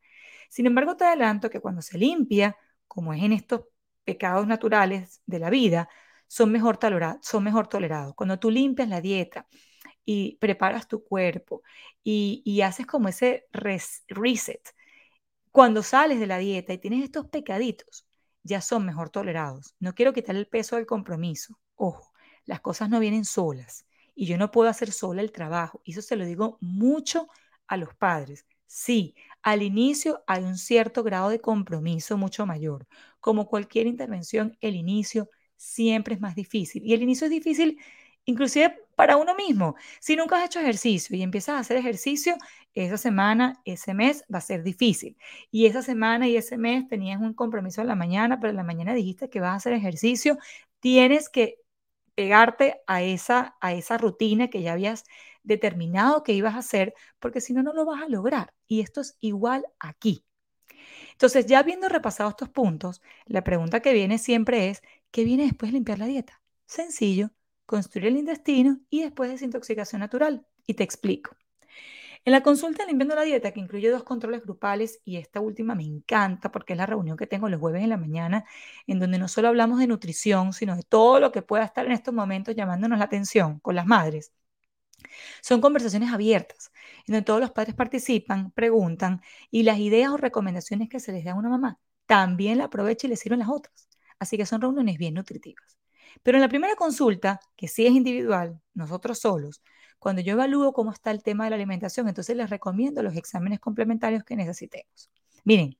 Sin 0.49 0.67
embargo, 0.67 0.97
te 0.97 1.05
adelanto 1.05 1.50
que 1.50 1.61
cuando 1.61 1.82
se 1.82 1.99
limpia, 1.99 2.56
como 2.88 3.12
es 3.12 3.23
en 3.23 3.32
estos 3.32 3.62
pecados 4.05 4.47
naturales 4.47 5.21
de 5.26 5.38
la 5.38 5.50
vida, 5.50 5.88
son 6.26 6.53
mejor, 6.53 6.76
tolerados, 6.79 7.26
son 7.26 7.44
mejor 7.44 7.69
tolerados. 7.69 8.15
Cuando 8.15 8.38
tú 8.38 8.50
limpias 8.50 8.88
la 8.88 9.00
dieta 9.00 9.47
y 10.05 10.37
preparas 10.38 10.88
tu 10.88 11.05
cuerpo 11.05 11.62
y, 12.03 12.61
haces 12.62 12.87
como 12.87 13.09
ese 13.09 13.47
reset, 13.53 14.75
cuando 15.50 15.82
sales 15.82 16.21
de 16.21 16.26
la 16.26 16.38
dieta 16.38 16.73
y 16.73 16.79
tienes 16.79 17.05
estos 17.05 17.29
pecaditos, 17.29 18.06
ya 18.43 18.61
son 18.61 18.85
mejor 18.85 19.11
tolerados. 19.11 19.75
No 19.79 19.94
quiero 19.94 20.12
quitar 20.12 20.37
el 20.37 20.47
peso 20.49 20.76
del 20.76 20.87
compromiso. 20.87 21.59
Ojo, 21.76 22.12
las 22.44 22.61
cosas 22.61 22.91
no 22.91 23.00
vienen 23.00 23.25
solas 23.25 23.87
y 24.15 24.26
yo 24.26 24.38
no 24.38 24.50
puedo 24.50 24.69
hacer 24.69 24.93
sola 24.93 25.23
el 25.23 25.32
trabajo. 25.32 25.81
Y 25.85 25.93
eso 25.93 26.03
se 26.03 26.17
lo 26.17 26.25
digo 26.25 26.59
mucho 26.61 27.29
a 27.67 27.76
los 27.76 27.94
padres. 27.94 28.47
Sí, 28.67 29.15
al 29.43 29.62
inicio 29.62 30.25
hay 30.26 30.43
un 30.44 30.56
cierto 30.59 31.03
grado 31.03 31.29
de 31.29 31.41
compromiso 31.41 32.19
mucho 32.19 32.47
mayor. 32.47 32.87
Como 33.21 33.47
cualquier 33.47 33.87
intervención, 33.87 34.56
el 34.61 34.75
inicio 34.75 35.31
siempre 35.64 36.14
es 36.14 36.20
más 36.20 36.34
difícil. 36.34 36.82
Y 36.84 36.94
el 36.94 37.02
inicio 37.02 37.26
es 37.26 37.31
difícil 37.31 37.78
inclusive 38.25 38.75
para 38.96 39.16
uno 39.16 39.34
mismo. 39.34 39.76
Si 40.00 40.16
nunca 40.16 40.38
has 40.38 40.46
hecho 40.46 40.61
ejercicio 40.61 41.16
y 41.16 41.22
empiezas 41.22 41.56
a 41.56 41.58
hacer 41.61 41.76
ejercicio, 41.76 42.37
esa 42.75 42.96
semana, 42.96 43.61
ese 43.64 43.94
mes 43.94 44.25
va 44.32 44.38
a 44.38 44.40
ser 44.40 44.62
difícil. 44.62 45.16
Y 45.50 45.66
esa 45.66 45.82
semana 45.82 46.28
y 46.28 46.37
ese 46.37 46.56
mes 46.58 46.88
tenías 46.88 47.20
un 47.20 47.35
compromiso 47.35 47.80
en 47.80 47.88
la 47.88 47.97
mañana, 47.97 48.40
pero 48.40 48.50
en 48.50 48.56
la 48.56 48.64
mañana 48.64 48.94
dijiste 48.94 49.28
que 49.30 49.40
vas 49.40 49.52
a 49.52 49.56
hacer 49.56 49.73
ejercicio, 49.75 50.38
tienes 50.80 51.28
que 51.28 51.59
pegarte 52.14 52.80
a 52.87 53.02
esa, 53.02 53.56
a 53.61 53.73
esa 53.75 53.99
rutina 53.99 54.49
que 54.49 54.62
ya 54.62 54.73
habías 54.73 55.04
determinado 55.42 56.23
que 56.23 56.33
ibas 56.33 56.54
a 56.54 56.59
hacer, 56.59 56.94
porque 57.18 57.40
si 57.40 57.52
no, 57.52 57.62
no 57.62 57.73
lo 57.73 57.85
vas 57.85 58.02
a 58.02 58.09
lograr. 58.09 58.54
Y 58.66 58.80
esto 58.80 59.00
es 59.00 59.16
igual 59.21 59.66
aquí. 59.78 60.25
Entonces, 61.12 61.47
ya 61.47 61.61
habiendo 61.61 61.88
repasado 61.88 62.30
estos 62.30 62.49
puntos, 62.49 63.02
la 63.26 63.44
pregunta 63.44 63.80
que 63.80 63.92
viene 63.92 64.18
siempre 64.18 64.68
es, 64.71 64.83
¿qué 65.14 65.23
viene 65.23 65.44
después 65.44 65.71
de 65.71 65.75
limpiar 65.75 66.00
la 66.00 66.06
dieta? 66.06 66.42
Sencillo, 66.66 67.30
construir 67.66 68.09
el 68.09 68.16
intestino 68.16 68.80
y 68.90 69.02
después 69.02 69.30
desintoxicación 69.30 70.00
natural. 70.00 70.44
Y 70.66 70.75
te 70.75 70.83
explico. 70.83 71.37
En 72.25 72.33
la 72.33 72.42
consulta 72.42 72.85
Limpiando 72.85 73.14
la 73.14 73.23
Dieta, 73.23 73.52
que 73.52 73.61
incluye 73.61 73.90
dos 73.90 74.02
controles 74.02 74.42
grupales, 74.42 75.00
y 75.04 75.18
esta 75.18 75.38
última 75.38 75.76
me 75.76 75.85
encanta 75.85 76.50
porque 76.50 76.73
es 76.73 76.78
la 76.78 76.87
reunión 76.87 77.16
que 77.16 77.28
tengo 77.28 77.49
los 77.49 77.61
jueves 77.61 77.85
en 77.85 77.90
la 77.90 77.97
mañana, 77.97 78.44
en 78.88 78.99
donde 78.99 79.18
no 79.18 79.28
solo 79.28 79.47
hablamos 79.47 79.78
de 79.78 79.87
nutrición, 79.87 80.52
sino 80.52 80.75
de 80.75 80.83
todo 80.83 81.21
lo 81.21 81.30
que 81.30 81.42
pueda 81.42 81.64
estar 81.64 81.87
en 81.87 81.92
estos 81.92 82.12
momentos 82.12 82.56
llamándonos 82.56 82.99
la 82.99 83.04
atención 83.04 83.61
con 83.61 83.76
las 83.76 83.87
madres. 83.87 84.33
Son 85.42 85.61
conversaciones 85.61 86.12
abiertas, 86.12 86.73
en 87.06 87.12
donde 87.14 87.25
todos 87.25 87.40
los 87.40 87.52
padres 87.52 87.76
participan, 87.76 88.50
preguntan 88.50 89.23
y 89.50 89.62
las 89.62 89.78
ideas 89.78 90.11
o 90.11 90.16
recomendaciones 90.16 90.88
que 90.88 90.99
se 90.99 91.12
les 91.12 91.25
da 91.25 91.33
a 91.33 91.37
una 91.37 91.50
mamá 91.50 91.78
también 92.06 92.59
la 92.59 92.64
aprovecha 92.64 93.06
y 93.06 93.11
le 93.11 93.16
sirven 93.16 93.38
las 93.40 93.49
otras. 93.49 93.94
Así 94.18 94.37
que 94.37 94.47
son 94.47 94.61
reuniones 94.61 94.99
bien 94.99 95.14
nutritivas. 95.14 95.78
Pero 96.23 96.38
en 96.38 96.42
la 96.42 96.49
primera 96.49 96.76
consulta, 96.76 97.40
que 97.56 97.68
sí 97.68 97.87
es 97.87 97.92
individual, 97.92 98.61
nosotros 98.75 99.18
solos, 99.18 99.62
cuando 99.99 100.23
yo 100.23 100.33
evalúo 100.33 100.73
cómo 100.73 100.92
está 100.92 101.11
el 101.11 101.23
tema 101.23 101.44
de 101.44 101.50
la 101.50 101.56
alimentación, 101.56 102.09
entonces 102.09 102.37
les 102.37 102.50
recomiendo 102.50 103.02
los 103.02 103.16
exámenes 103.16 103.61
complementarios 103.61 104.23
que 104.23 104.37
necesitemos. 104.37 105.11
Miren, 105.44 105.76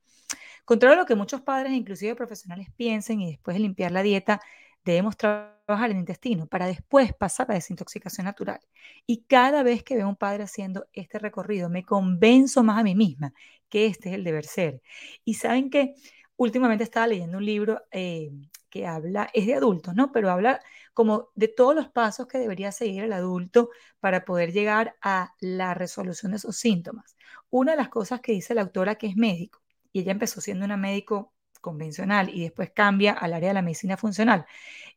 contrario 0.65 0.97
a 0.97 1.01
lo 1.01 1.07
que 1.07 1.15
muchos 1.15 1.43
padres, 1.43 1.73
inclusive 1.73 2.15
profesionales, 2.15 2.69
piensen 2.77 3.21
y 3.21 3.31
después 3.31 3.55
de 3.55 3.61
limpiar 3.61 3.93
la 3.93 4.03
dieta, 4.03 4.41
debemos 4.85 5.17
trabajar 5.17 5.91
el 5.91 5.97
intestino 5.97 6.47
para 6.47 6.67
después 6.67 7.13
pasar 7.15 7.51
a 7.51 7.55
desintoxicación 7.55 8.27
natural. 8.27 8.61
Y 9.07 9.25
cada 9.25 9.63
vez 9.63 9.83
que 9.83 9.97
veo 9.97 10.07
a 10.07 10.11
un 10.11 10.17
padre 10.17 10.45
haciendo 10.45 10.87
este 10.93 11.19
recorrido, 11.19 11.69
me 11.71 11.85
convenzo 11.85 12.63
más 12.63 12.79
a 12.79 12.83
mí 12.83 12.95
misma 12.95 13.33
que 13.69 13.87
este 13.87 14.11
es 14.11 14.15
el 14.15 14.25
deber 14.25 14.45
ser. 14.45 14.83
Y 15.25 15.35
saben 15.35 15.71
que 15.71 15.95
últimamente 16.37 16.85
estaba 16.85 17.07
leyendo 17.07 17.39
un 17.39 17.45
libro 17.47 17.83
eh, 17.91 18.31
que 18.71 18.87
habla, 18.87 19.31
es 19.33 19.47
de 19.47 19.55
adultos, 19.55 19.95
¿no? 19.95 20.11
Pero 20.13 20.31
habla 20.31 20.61
como 20.93 21.31
de 21.35 21.49
todos 21.49 21.75
los 21.75 21.89
pasos 21.89 22.27
que 22.27 22.39
debería 22.39 22.73
seguir 22.73 23.05
el 23.05 23.13
adulto 23.13 23.71
para 24.01 24.25
poder 24.25 24.53
llegar 24.53 24.97
a 25.03 25.35
la 25.41 25.75
resolución 25.75 26.33
de 26.33 26.39
esos 26.39 26.57
síntomas. 26.57 27.17
Una 27.51 27.73
de 27.73 27.79
las 27.79 27.89
cosas 27.89 28.21
que 28.21 28.33
dice 28.33 28.55
la 28.55 28.63
autora 28.63 28.97
que 28.97 29.07
es 29.07 29.17
médico, 29.17 29.61
y 29.93 30.01
ella 30.01 30.13
empezó 30.13 30.41
siendo 30.41 30.65
una 30.65 30.77
médico 30.77 31.33
convencional 31.61 32.29
y 32.29 32.43
después 32.43 32.71
cambia 32.75 33.13
al 33.13 33.33
área 33.33 33.49
de 33.51 33.55
la 33.55 33.63
medicina 33.63 33.97
funcional, 33.97 34.45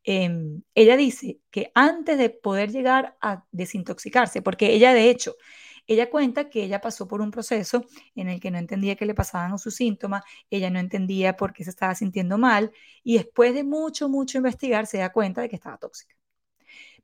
em, 0.04 0.64
ella 0.76 0.98
dice 0.98 1.40
que 1.52 1.72
antes 1.76 2.18
de 2.18 2.30
poder 2.30 2.72
llegar 2.72 3.18
a 3.22 3.46
desintoxicarse, 3.52 4.42
porque 4.42 4.74
ella 4.74 4.94
de 4.94 5.10
hecho 5.10 5.36
ella 5.88 6.10
cuenta 6.10 6.50
que 6.50 6.64
ella 6.64 6.82
pasó 6.82 7.08
por 7.08 7.22
un 7.22 7.32
proceso 7.32 7.86
en 8.16 8.30
el 8.30 8.40
que 8.40 8.52
no 8.52 8.58
entendía 8.58 8.96
qué 8.96 9.06
le 9.06 9.16
pasaban 9.16 9.54
a 9.54 9.58
sus 9.58 9.76
síntomas, 9.76 10.24
ella 10.50 10.70
no 10.70 10.80
entendía 10.80 11.36
por 11.38 11.54
qué 11.54 11.64
se 11.64 11.70
estaba 11.72 11.96
sintiendo 11.96 12.38
mal 12.38 12.72
y 13.04 13.18
después 13.18 13.54
de 13.54 13.64
mucho, 13.64 14.10
mucho 14.10 14.38
investigar 14.38 14.86
se 14.88 15.00
da 15.00 15.12
cuenta 15.12 15.42
de 15.42 15.50
que 15.50 15.56
estaba 15.56 15.78
tóxica. 15.78 16.16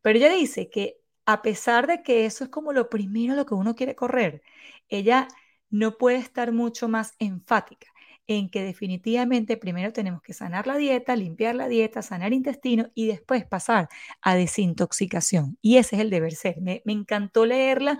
Pero 0.01 0.17
ella 0.19 0.29
dice 0.29 0.69
que 0.69 0.97
a 1.25 1.41
pesar 1.41 1.87
de 1.87 2.03
que 2.03 2.25
eso 2.25 2.43
es 2.43 2.49
como 2.49 2.73
lo 2.73 2.89
primero 2.89 3.35
lo 3.35 3.45
que 3.45 3.53
uno 3.53 3.75
quiere 3.75 3.95
correr, 3.95 4.41
ella 4.89 5.27
no 5.69 5.97
puede 5.97 6.17
estar 6.17 6.51
mucho 6.51 6.87
más 6.89 7.13
enfática 7.19 7.87
en 8.27 8.49
que 8.49 8.63
definitivamente 8.63 9.57
primero 9.57 9.91
tenemos 9.91 10.21
que 10.21 10.33
sanar 10.33 10.65
la 10.67 10.77
dieta, 10.77 11.15
limpiar 11.15 11.55
la 11.55 11.67
dieta, 11.67 12.01
sanar 12.01 12.33
intestino 12.33 12.89
y 12.95 13.07
después 13.07 13.45
pasar 13.45 13.89
a 14.21 14.35
desintoxicación. 14.35 15.57
Y 15.61 15.77
ese 15.77 15.97
es 15.97 16.01
el 16.01 16.09
deber 16.09 16.33
ser. 16.33 16.61
Me, 16.61 16.81
me 16.85 16.93
encantó 16.93 17.45
leerla 17.45 17.99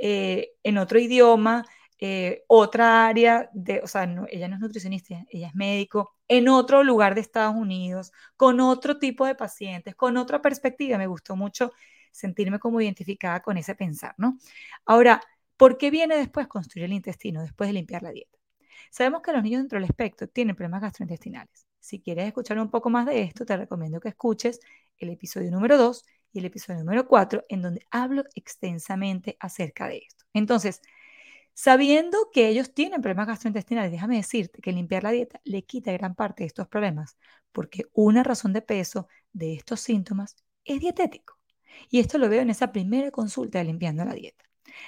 eh, 0.00 0.52
en 0.62 0.78
otro 0.78 0.98
idioma, 0.98 1.64
eh, 1.98 2.44
otra 2.46 3.06
área, 3.06 3.50
de, 3.52 3.80
o 3.82 3.86
sea, 3.86 4.04
ella 4.30 4.48
no 4.48 4.54
es 4.56 4.60
nutricionista, 4.60 5.24
ella 5.28 5.48
es 5.48 5.54
médico, 5.54 6.16
en 6.28 6.48
otro 6.48 6.82
lugar 6.82 7.14
de 7.14 7.20
Estados 7.20 7.54
Unidos, 7.54 8.12
con 8.36 8.60
otro 8.60 8.98
tipo 8.98 9.26
de 9.26 9.34
pacientes, 9.34 9.94
con 9.94 10.16
otra 10.16 10.40
perspectiva. 10.40 10.96
Me 10.96 11.06
gustó 11.06 11.36
mucho 11.36 11.72
sentirme 12.12 12.58
como 12.58 12.80
identificada 12.80 13.40
con 13.40 13.58
ese 13.58 13.74
pensar, 13.74 14.14
¿no? 14.16 14.38
Ahora, 14.86 15.20
¿por 15.56 15.76
qué 15.76 15.90
viene 15.90 16.16
después 16.16 16.48
construir 16.48 16.86
el 16.86 16.94
intestino, 16.94 17.42
después 17.42 17.68
de 17.68 17.74
limpiar 17.74 18.02
la 18.02 18.12
dieta? 18.12 18.38
Sabemos 18.90 19.22
que 19.22 19.32
los 19.32 19.42
niños 19.42 19.60
dentro 19.60 19.76
del 19.78 19.88
espectro 19.88 20.28
tienen 20.28 20.56
problemas 20.56 20.82
gastrointestinales. 20.82 21.66
Si 21.78 22.00
quieres 22.00 22.26
escuchar 22.26 22.58
un 22.58 22.70
poco 22.70 22.90
más 22.90 23.06
de 23.06 23.22
esto, 23.22 23.44
te 23.44 23.56
recomiendo 23.56 24.00
que 24.00 24.08
escuches 24.08 24.60
el 24.98 25.10
episodio 25.10 25.50
número 25.50 25.76
2 25.78 26.04
y 26.32 26.38
el 26.38 26.46
episodio 26.46 26.80
número 26.80 27.06
4, 27.06 27.44
en 27.48 27.62
donde 27.62 27.86
hablo 27.90 28.24
extensamente 28.34 29.36
acerca 29.40 29.88
de 29.88 29.98
esto. 29.98 30.24
Entonces, 30.32 30.80
sabiendo 31.54 32.30
que 32.32 32.48
ellos 32.48 32.72
tienen 32.74 33.02
problemas 33.02 33.26
gastrointestinales, 33.28 33.92
déjame 33.92 34.16
decirte 34.16 34.60
que 34.62 34.72
limpiar 34.72 35.02
la 35.04 35.10
dieta 35.10 35.40
le 35.44 35.64
quita 35.64 35.92
gran 35.92 36.14
parte 36.14 36.42
de 36.42 36.48
estos 36.48 36.68
problemas, 36.68 37.16
porque 37.52 37.84
una 37.92 38.22
razón 38.22 38.52
de 38.52 38.62
peso 38.62 39.08
de 39.32 39.54
estos 39.54 39.80
síntomas 39.80 40.36
es 40.64 40.80
dietético. 40.80 41.38
Y 41.88 42.00
esto 42.00 42.18
lo 42.18 42.28
veo 42.28 42.42
en 42.42 42.50
esa 42.50 42.72
primera 42.72 43.10
consulta 43.10 43.58
de 43.58 43.64
limpiando 43.64 44.04
la 44.04 44.14
dieta. 44.14 44.44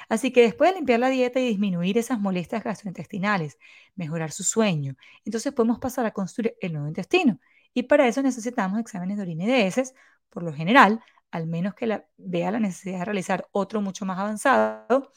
Así 0.09 0.33
que 0.33 0.43
después 0.43 0.71
de 0.71 0.77
limpiar 0.77 1.01
la 1.01 1.09
dieta 1.09 1.41
y 1.41 1.49
disminuir 1.49 1.99
esas 1.99 2.21
molestias 2.21 2.63
gastrointestinales, 2.63 3.59
mejorar 3.95 4.31
su 4.33 4.45
sueño, 4.45 4.97
entonces 5.25 5.53
podemos 5.53 5.79
pasar 5.79 6.07
a 6.07 6.13
construir 6.13 6.57
el 6.61 6.73
nuevo 6.73 6.89
intestino. 6.89 7.39
Y 7.75 7.85
para 7.85 8.07
eso 8.07 8.23
necesitamos 8.23 8.79
exámenes 8.81 9.17
de 9.17 9.23
orina 9.23 9.45
y 9.45 9.47
de 9.49 9.67
heces, 9.67 9.95
por 10.31 10.43
lo 10.43 10.53
general, 10.53 11.01
al 11.33 11.47
menos 11.49 11.75
que 11.75 12.05
vea 12.19 12.51
la 12.53 12.61
necesidad 12.61 13.01
de 13.01 13.05
realizar 13.07 13.49
otro 13.53 13.81
mucho 13.81 14.05
más 14.07 14.19
avanzado, 14.19 15.13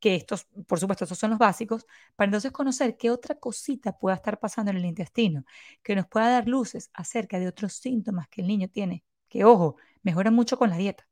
que 0.00 0.14
estos, 0.16 0.46
por 0.66 0.80
supuesto, 0.80 1.04
estos 1.04 1.18
son 1.18 1.30
los 1.30 1.38
básicos, 1.38 1.86
para 2.16 2.26
entonces 2.26 2.52
conocer 2.52 2.96
qué 2.96 3.10
otra 3.10 3.36
cosita 3.36 3.98
pueda 3.98 4.16
estar 4.16 4.38
pasando 4.40 4.70
en 4.70 4.78
el 4.78 4.86
intestino, 4.86 5.44
que 5.82 5.94
nos 5.96 6.06
pueda 6.06 6.30
dar 6.30 6.48
luces 6.48 6.90
acerca 6.94 7.38
de 7.38 7.48
otros 7.48 7.74
síntomas 7.74 8.28
que 8.28 8.42
el 8.42 8.48
niño 8.48 8.68
tiene, 8.68 9.04
que, 9.28 9.44
ojo, 9.44 9.76
mejoran 10.02 10.34
mucho 10.34 10.58
con 10.58 10.70
la 10.70 10.76
dieta. 10.76 11.06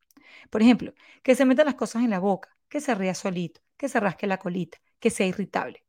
Por 0.51 0.63
ejemplo, 0.63 0.95
que 1.23 1.35
se 1.35 1.45
metan 1.45 1.67
las 1.67 1.75
cosas 1.77 2.03
en 2.03 2.11
la 2.11 2.19
boca, 2.19 2.57
que 2.69 2.81
se 2.81 2.95
ría 2.95 3.15
solito, 3.15 3.61
que 3.77 3.89
se 3.89 4.01
rasque 4.01 4.27
la 4.27 4.39
colita, 4.39 4.79
que 5.01 5.11
sea 5.11 5.27
irritable. 5.27 5.85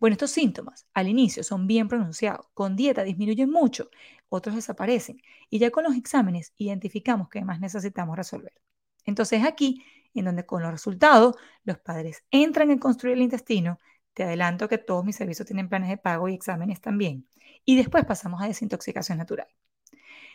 Bueno, 0.00 0.14
estos 0.14 0.30
síntomas 0.32 0.86
al 0.94 1.08
inicio 1.08 1.44
son 1.44 1.66
bien 1.66 1.88
pronunciados, 1.88 2.46
con 2.54 2.74
dieta 2.76 3.04
disminuyen 3.04 3.50
mucho, 3.50 3.90
otros 4.28 4.56
desaparecen 4.56 5.22
y 5.50 5.58
ya 5.58 5.70
con 5.70 5.84
los 5.84 5.94
exámenes 5.96 6.52
identificamos 6.56 7.28
qué 7.28 7.44
más 7.44 7.60
necesitamos 7.60 8.16
resolver. 8.16 8.54
Entonces 9.04 9.44
aquí, 9.44 9.84
en 10.14 10.24
donde 10.24 10.46
con 10.46 10.62
los 10.62 10.72
resultados 10.72 11.36
los 11.64 11.78
padres 11.78 12.24
entran 12.30 12.70
en 12.70 12.78
construir 12.78 13.16
el 13.16 13.22
intestino, 13.22 13.78
te 14.14 14.24
adelanto 14.24 14.68
que 14.68 14.78
todos 14.78 15.04
mis 15.04 15.16
servicios 15.16 15.46
tienen 15.46 15.68
planes 15.68 15.90
de 15.90 15.98
pago 15.98 16.28
y 16.28 16.34
exámenes 16.34 16.80
también. 16.80 17.28
Y 17.64 17.76
después 17.76 18.04
pasamos 18.06 18.42
a 18.42 18.46
desintoxicación 18.46 19.18
natural. 19.18 19.48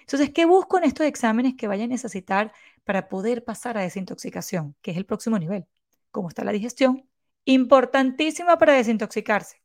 Entonces, 0.01 0.31
¿qué 0.31 0.45
busco 0.45 0.77
en 0.77 0.85
estos 0.85 1.05
exámenes 1.07 1.55
que 1.57 1.67
vayan 1.67 1.85
a 1.85 1.93
necesitar 1.95 2.53
para 2.85 3.09
poder 3.09 3.43
pasar 3.45 3.77
a 3.77 3.81
desintoxicación, 3.81 4.75
que 4.81 4.91
es 4.91 4.97
el 4.97 5.05
próximo 5.05 5.39
nivel? 5.39 5.67
¿Cómo 6.11 6.29
está 6.29 6.43
la 6.45 6.53
digestión? 6.53 7.07
Importantísima 7.45 8.57
para 8.57 8.73
desintoxicarse. 8.73 9.61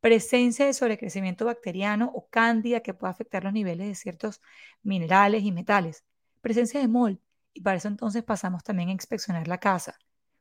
Presencia 0.00 0.66
de 0.66 0.74
sobrecrecimiento 0.74 1.44
bacteriano 1.44 2.10
o 2.14 2.26
cándida 2.28 2.80
que 2.80 2.94
pueda 2.94 3.12
afectar 3.12 3.44
los 3.44 3.52
niveles 3.52 3.86
de 3.86 3.94
ciertos 3.94 4.40
minerales 4.82 5.44
y 5.44 5.52
metales. 5.52 6.04
Presencia 6.40 6.80
de 6.80 6.88
MOL. 6.88 7.20
Y 7.54 7.60
para 7.60 7.76
eso 7.76 7.88
entonces 7.88 8.24
pasamos 8.24 8.64
también 8.64 8.88
a 8.88 8.92
inspeccionar 8.92 9.46
la 9.46 9.58
casa. 9.58 9.98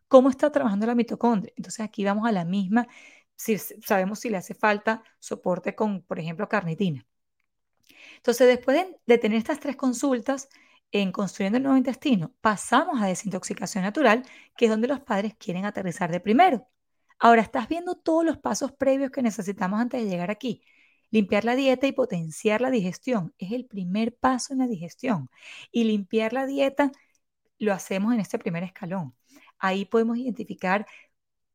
¿Cómo 0.07 0.29
está 0.29 0.51
trabajando 0.51 0.87
la 0.87 0.95
mitocondria? 0.95 1.53
Entonces 1.57 1.81
aquí 1.81 2.03
vamos 2.03 2.27
a 2.27 2.31
la 2.31 2.45
misma, 2.45 2.87
si 3.35 3.57
sabemos 3.57 4.19
si 4.19 4.29
le 4.29 4.37
hace 4.37 4.53
falta 4.53 5.03
soporte 5.19 5.75
con, 5.75 6.01
por 6.03 6.19
ejemplo, 6.19 6.47
carnitina. 6.49 7.05
Entonces, 8.17 8.47
después 8.47 8.77
de, 8.77 8.97
de 9.05 9.17
tener 9.17 9.37
estas 9.37 9.59
tres 9.59 9.75
consultas, 9.75 10.49
en 10.91 11.11
construyendo 11.11 11.57
el 11.57 11.63
nuevo 11.63 11.77
intestino, 11.77 12.33
pasamos 12.41 13.01
a 13.01 13.07
desintoxicación 13.07 13.83
natural, 13.83 14.23
que 14.57 14.65
es 14.65 14.71
donde 14.71 14.87
los 14.87 14.99
padres 15.01 15.35
quieren 15.37 15.65
aterrizar 15.65 16.11
de 16.11 16.19
primero. 16.19 16.67
Ahora 17.19 17.41
estás 17.41 17.67
viendo 17.67 17.95
todos 17.95 18.25
los 18.25 18.37
pasos 18.37 18.71
previos 18.71 19.11
que 19.11 19.21
necesitamos 19.21 19.79
antes 19.79 20.03
de 20.03 20.09
llegar 20.09 20.31
aquí. 20.31 20.63
Limpiar 21.11 21.45
la 21.45 21.55
dieta 21.55 21.87
y 21.87 21.91
potenciar 21.91 22.61
la 22.61 22.71
digestión 22.71 23.33
es 23.37 23.51
el 23.51 23.65
primer 23.65 24.15
paso 24.15 24.53
en 24.53 24.59
la 24.59 24.67
digestión. 24.67 25.29
Y 25.71 25.83
limpiar 25.83 26.33
la 26.33 26.45
dieta 26.45 26.91
lo 27.59 27.73
hacemos 27.73 28.13
en 28.13 28.19
este 28.21 28.39
primer 28.39 28.63
escalón. 28.63 29.15
Ahí 29.59 29.85
podemos 29.85 30.17
identificar 30.17 30.87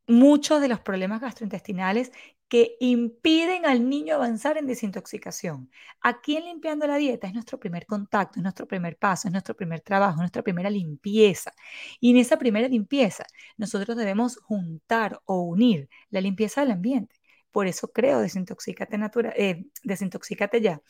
muchos 0.06 0.60
de 0.60 0.68
los 0.68 0.80
problemas 0.80 1.20
gastrointestinales 1.20 2.12
que 2.48 2.76
impiden 2.80 3.66
al 3.66 3.88
niño 3.88 4.14
avanzar 4.14 4.56
en 4.58 4.66
desintoxicación. 4.66 5.70
Aquí 6.00 6.36
en 6.36 6.44
limpiando 6.44 6.86
la 6.86 6.96
dieta 6.96 7.26
es 7.26 7.34
nuestro 7.34 7.58
primer 7.58 7.86
contacto, 7.86 8.38
es 8.38 8.42
nuestro 8.42 8.66
primer 8.68 8.96
paso, 8.96 9.28
es 9.28 9.32
nuestro 9.32 9.56
primer 9.56 9.80
trabajo, 9.80 10.18
nuestra 10.20 10.42
primera 10.42 10.70
limpieza. 10.70 11.52
Y 12.00 12.10
en 12.12 12.18
esa 12.18 12.38
primera 12.38 12.68
limpieza 12.68 13.24
nosotros 13.56 13.96
debemos 13.96 14.36
juntar 14.38 15.20
o 15.24 15.42
unir 15.42 15.88
la 16.10 16.20
limpieza 16.20 16.60
del 16.60 16.70
ambiente. 16.72 17.16
Por 17.50 17.66
eso 17.66 17.88
creo 17.92 18.20
Desintoxícate, 18.20 18.98
Natura, 18.98 19.32
eh, 19.36 19.64
Desintoxícate 19.82 20.60
Ya, 20.60 20.82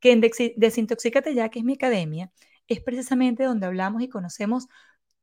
que 0.00 0.12
en 0.12 0.20
Desintoxícate 0.20 1.34
Ya, 1.34 1.48
que 1.48 1.60
es 1.60 1.64
mi 1.64 1.74
academia, 1.74 2.30
es 2.68 2.80
precisamente 2.80 3.44
donde 3.44 3.66
hablamos 3.66 4.02
y 4.02 4.08
conocemos 4.08 4.68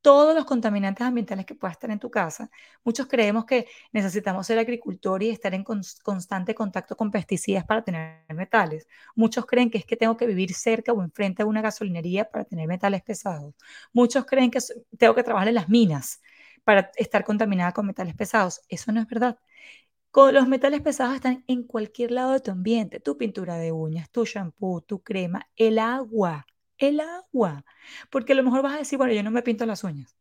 todos 0.01 0.35
los 0.35 0.45
contaminantes 0.45 1.05
ambientales 1.05 1.45
que 1.45 1.55
pueda 1.55 1.71
estar 1.71 1.91
en 1.91 1.99
tu 1.99 2.09
casa. 2.09 2.49
Muchos 2.83 3.07
creemos 3.07 3.45
que 3.45 3.67
necesitamos 3.91 4.47
ser 4.47 4.59
agricultor 4.59 5.21
y 5.23 5.29
estar 5.29 5.53
en 5.53 5.63
constante 5.63 6.55
contacto 6.55 6.95
con 6.95 7.11
pesticidas 7.11 7.65
para 7.65 7.83
tener 7.83 8.23
metales. 8.29 8.87
Muchos 9.15 9.45
creen 9.45 9.69
que 9.69 9.77
es 9.79 9.85
que 9.85 9.97
tengo 9.97 10.15
que 10.17 10.27
vivir 10.27 10.53
cerca 10.53 10.93
o 10.93 11.03
enfrente 11.03 11.43
de 11.43 11.49
una 11.49 11.61
gasolinería 11.61 12.29
para 12.29 12.45
tener 12.45 12.67
metales 12.67 13.01
pesados. 13.03 13.53
Muchos 13.93 14.25
creen 14.25 14.51
que 14.51 14.59
tengo 14.97 15.15
que 15.15 15.23
trabajar 15.23 15.47
en 15.49 15.55
las 15.55 15.69
minas 15.69 16.21
para 16.63 16.91
estar 16.97 17.23
contaminada 17.23 17.71
con 17.73 17.85
metales 17.87 18.15
pesados. 18.15 18.61
Eso 18.69 18.91
no 18.91 19.01
es 19.01 19.07
verdad. 19.07 19.37
Los 20.15 20.47
metales 20.47 20.81
pesados 20.81 21.15
están 21.15 21.43
en 21.47 21.63
cualquier 21.63 22.11
lado 22.11 22.31
de 22.33 22.39
tu 22.39 22.51
ambiente, 22.51 22.99
tu 22.99 23.17
pintura 23.17 23.57
de 23.57 23.71
uñas, 23.71 24.09
tu 24.09 24.25
shampoo, 24.25 24.81
tu 24.81 25.03
crema, 25.03 25.47
el 25.55 25.77
agua 25.79 26.45
el 26.77 26.99
agua. 26.99 27.65
Porque 28.09 28.33
a 28.33 28.35
lo 28.35 28.43
mejor 28.43 28.61
vas 28.61 28.75
a 28.75 28.79
decir, 28.79 28.97
bueno, 28.97 29.13
yo 29.13 29.23
no 29.23 29.31
me 29.31 29.43
pinto 29.43 29.65
las 29.65 29.83
uñas. 29.83 30.15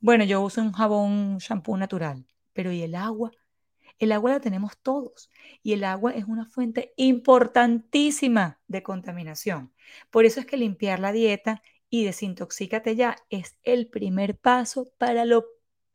Bueno, 0.00 0.24
yo 0.24 0.40
uso 0.42 0.60
un 0.60 0.72
jabón, 0.72 1.38
shampoo 1.38 1.76
natural. 1.76 2.26
Pero 2.52 2.72
¿y 2.72 2.82
el 2.82 2.94
agua? 2.94 3.32
El 3.98 4.12
agua 4.12 4.32
la 4.32 4.40
tenemos 4.40 4.76
todos 4.78 5.30
y 5.62 5.72
el 5.72 5.84
agua 5.84 6.12
es 6.12 6.24
una 6.24 6.46
fuente 6.46 6.92
importantísima 6.96 8.60
de 8.66 8.82
contaminación. 8.82 9.72
Por 10.10 10.24
eso 10.24 10.40
es 10.40 10.46
que 10.46 10.56
limpiar 10.56 11.00
la 11.00 11.12
dieta 11.12 11.62
y 11.90 12.04
desintoxícate 12.04 12.96
ya 12.96 13.16
es 13.30 13.56
el 13.62 13.88
primer 13.88 14.36
paso 14.36 14.90
para 14.98 15.24
lo, 15.24 15.46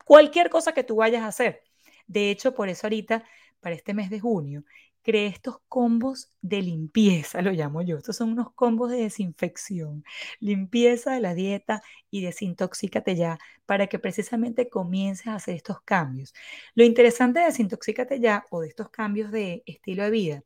cualquier 0.04 0.50
cosa 0.50 0.72
que 0.72 0.84
tú 0.84 0.96
vayas 0.96 1.22
a 1.22 1.28
hacer. 1.28 1.62
De 2.06 2.30
hecho, 2.30 2.54
por 2.54 2.68
eso 2.68 2.86
ahorita, 2.86 3.24
para 3.60 3.74
este 3.74 3.94
mes 3.94 4.10
de 4.10 4.20
junio, 4.20 4.64
creé 5.02 5.26
estos 5.26 5.58
combos 5.68 6.30
de 6.42 6.62
limpieza, 6.62 7.42
lo 7.42 7.52
llamo 7.52 7.82
yo. 7.82 7.98
Estos 7.98 8.16
son 8.16 8.32
unos 8.32 8.52
combos 8.54 8.90
de 8.90 8.98
desinfección, 8.98 10.04
limpieza 10.40 11.12
de 11.12 11.20
la 11.20 11.34
dieta 11.34 11.82
y 12.10 12.22
desintoxícate 12.22 13.16
ya, 13.16 13.38
para 13.66 13.86
que 13.86 13.98
precisamente 13.98 14.68
comiences 14.68 15.26
a 15.28 15.36
hacer 15.36 15.56
estos 15.56 15.80
cambios. 15.82 16.34
Lo 16.74 16.84
interesante 16.84 17.40
de 17.40 17.46
desintoxícate 17.46 18.20
ya 18.20 18.46
o 18.50 18.60
de 18.60 18.68
estos 18.68 18.90
cambios 18.90 19.30
de 19.32 19.62
estilo 19.66 20.04
de 20.04 20.10
vida 20.10 20.42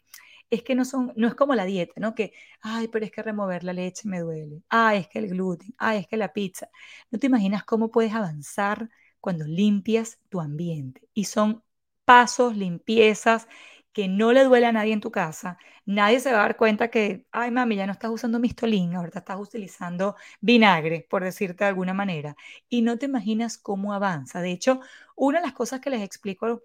es 0.50 0.62
que 0.62 0.74
no 0.74 0.84
son, 0.84 1.12
no 1.16 1.28
es 1.28 1.34
como 1.34 1.54
la 1.54 1.64
dieta, 1.64 1.94
¿no? 1.96 2.14
Que, 2.14 2.32
ay, 2.60 2.88
pero 2.88 3.04
es 3.04 3.10
que 3.12 3.22
remover 3.22 3.64
la 3.64 3.72
leche 3.72 4.08
me 4.08 4.20
duele, 4.20 4.62
ay, 4.68 5.00
es 5.00 5.08
que 5.08 5.18
el 5.18 5.28
gluten, 5.28 5.74
ay, 5.78 6.00
es 6.00 6.06
que 6.08 6.16
la 6.16 6.32
pizza. 6.32 6.68
No 7.10 7.18
te 7.18 7.26
imaginas 7.26 7.64
cómo 7.64 7.90
puedes 7.90 8.12
avanzar 8.14 8.90
cuando 9.20 9.46
limpias 9.46 10.18
tu 10.28 10.40
ambiente. 10.40 11.08
Y 11.14 11.24
son 11.24 11.62
pasos, 12.04 12.56
limpiezas 12.56 13.48
que 13.94 14.08
no 14.08 14.32
le 14.32 14.44
duele 14.44 14.66
a 14.66 14.72
nadie 14.72 14.92
en 14.92 15.00
tu 15.00 15.10
casa. 15.10 15.58
Nadie 15.86 16.20
se 16.20 16.32
va 16.32 16.38
a 16.40 16.42
dar 16.42 16.56
cuenta 16.56 16.88
que, 16.90 17.26
ay, 17.32 17.50
mami, 17.50 17.76
ya 17.76 17.86
no 17.86 17.92
estás 17.92 18.10
usando 18.10 18.38
mistolín, 18.40 18.94
ahorita 18.94 19.20
estás 19.20 19.38
utilizando 19.40 20.16
vinagre, 20.40 21.06
por 21.08 21.24
decirte 21.24 21.64
de 21.64 21.68
alguna 21.68 21.94
manera. 21.94 22.36
Y 22.68 22.82
no 22.82 22.98
te 22.98 23.06
imaginas 23.06 23.58
cómo 23.58 23.94
avanza. 23.94 24.42
De 24.42 24.50
hecho, 24.52 24.80
una 25.16 25.40
de 25.40 25.46
las 25.46 25.54
cosas 25.54 25.80
que 25.80 25.90
les 25.90 26.02
explico 26.02 26.62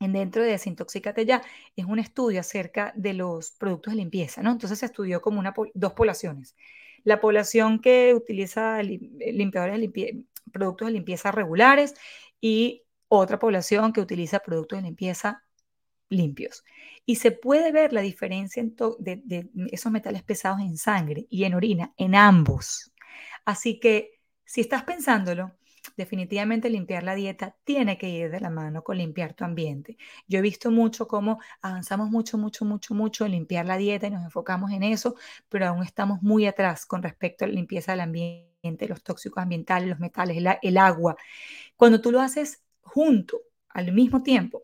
en 0.00 0.12
dentro 0.12 0.42
de 0.42 0.50
Desintoxícate 0.50 1.26
Ya 1.26 1.42
es 1.76 1.84
un 1.86 1.98
estudio 1.98 2.40
acerca 2.40 2.92
de 2.96 3.14
los 3.14 3.52
productos 3.52 3.92
de 3.92 3.98
limpieza, 3.98 4.42
¿no? 4.42 4.52
Entonces 4.52 4.78
se 4.78 4.86
estudió 4.86 5.20
como 5.22 5.40
una, 5.40 5.54
dos 5.74 5.92
poblaciones. 5.94 6.56
La 7.04 7.20
población 7.20 7.80
que 7.80 8.14
utiliza 8.14 8.82
limpiadores 8.82 9.80
de 9.80 10.24
productos 10.52 10.88
de 10.88 10.92
limpieza 10.94 11.32
regulares 11.32 11.94
y 12.40 12.84
otra 13.08 13.38
población 13.38 13.92
que 13.92 14.00
utiliza 14.00 14.40
productos 14.40 14.78
de 14.78 14.82
limpieza 14.84 15.45
limpios. 16.08 16.64
Y 17.04 17.16
se 17.16 17.32
puede 17.32 17.72
ver 17.72 17.92
la 17.92 18.00
diferencia 18.00 18.62
de, 18.98 19.22
de 19.24 19.50
esos 19.70 19.92
metales 19.92 20.22
pesados 20.22 20.60
en 20.60 20.76
sangre 20.76 21.26
y 21.30 21.44
en 21.44 21.54
orina, 21.54 21.92
en 21.96 22.14
ambos. 22.14 22.92
Así 23.44 23.80
que 23.80 24.20
si 24.44 24.60
estás 24.60 24.84
pensándolo, 24.84 25.52
definitivamente 25.96 26.70
limpiar 26.70 27.02
la 27.02 27.14
dieta 27.14 27.56
tiene 27.64 27.98
que 27.98 28.08
ir 28.08 28.30
de 28.30 28.40
la 28.40 28.50
mano 28.50 28.82
con 28.82 28.98
limpiar 28.98 29.34
tu 29.34 29.44
ambiente. 29.44 29.96
Yo 30.26 30.38
he 30.38 30.42
visto 30.42 30.70
mucho 30.70 31.06
cómo 31.06 31.40
avanzamos 31.62 32.10
mucho, 32.10 32.38
mucho, 32.38 32.64
mucho, 32.64 32.94
mucho 32.94 33.24
en 33.24 33.32
limpiar 33.32 33.66
la 33.66 33.76
dieta 33.76 34.06
y 34.06 34.10
nos 34.10 34.24
enfocamos 34.24 34.70
en 34.72 34.82
eso, 34.82 35.16
pero 35.48 35.66
aún 35.66 35.84
estamos 35.84 36.22
muy 36.22 36.46
atrás 36.46 36.86
con 36.86 37.02
respecto 37.02 37.44
a 37.44 37.48
la 37.48 37.54
limpieza 37.54 37.92
del 37.92 38.00
ambiente, 38.00 38.88
los 38.88 39.02
tóxicos 39.02 39.42
ambientales, 39.42 39.88
los 39.88 40.00
metales, 40.00 40.38
el 40.62 40.78
agua. 40.78 41.16
Cuando 41.76 42.00
tú 42.00 42.10
lo 42.10 42.20
haces 42.20 42.62
junto, 42.80 43.40
al 43.68 43.92
mismo 43.92 44.22
tiempo, 44.22 44.62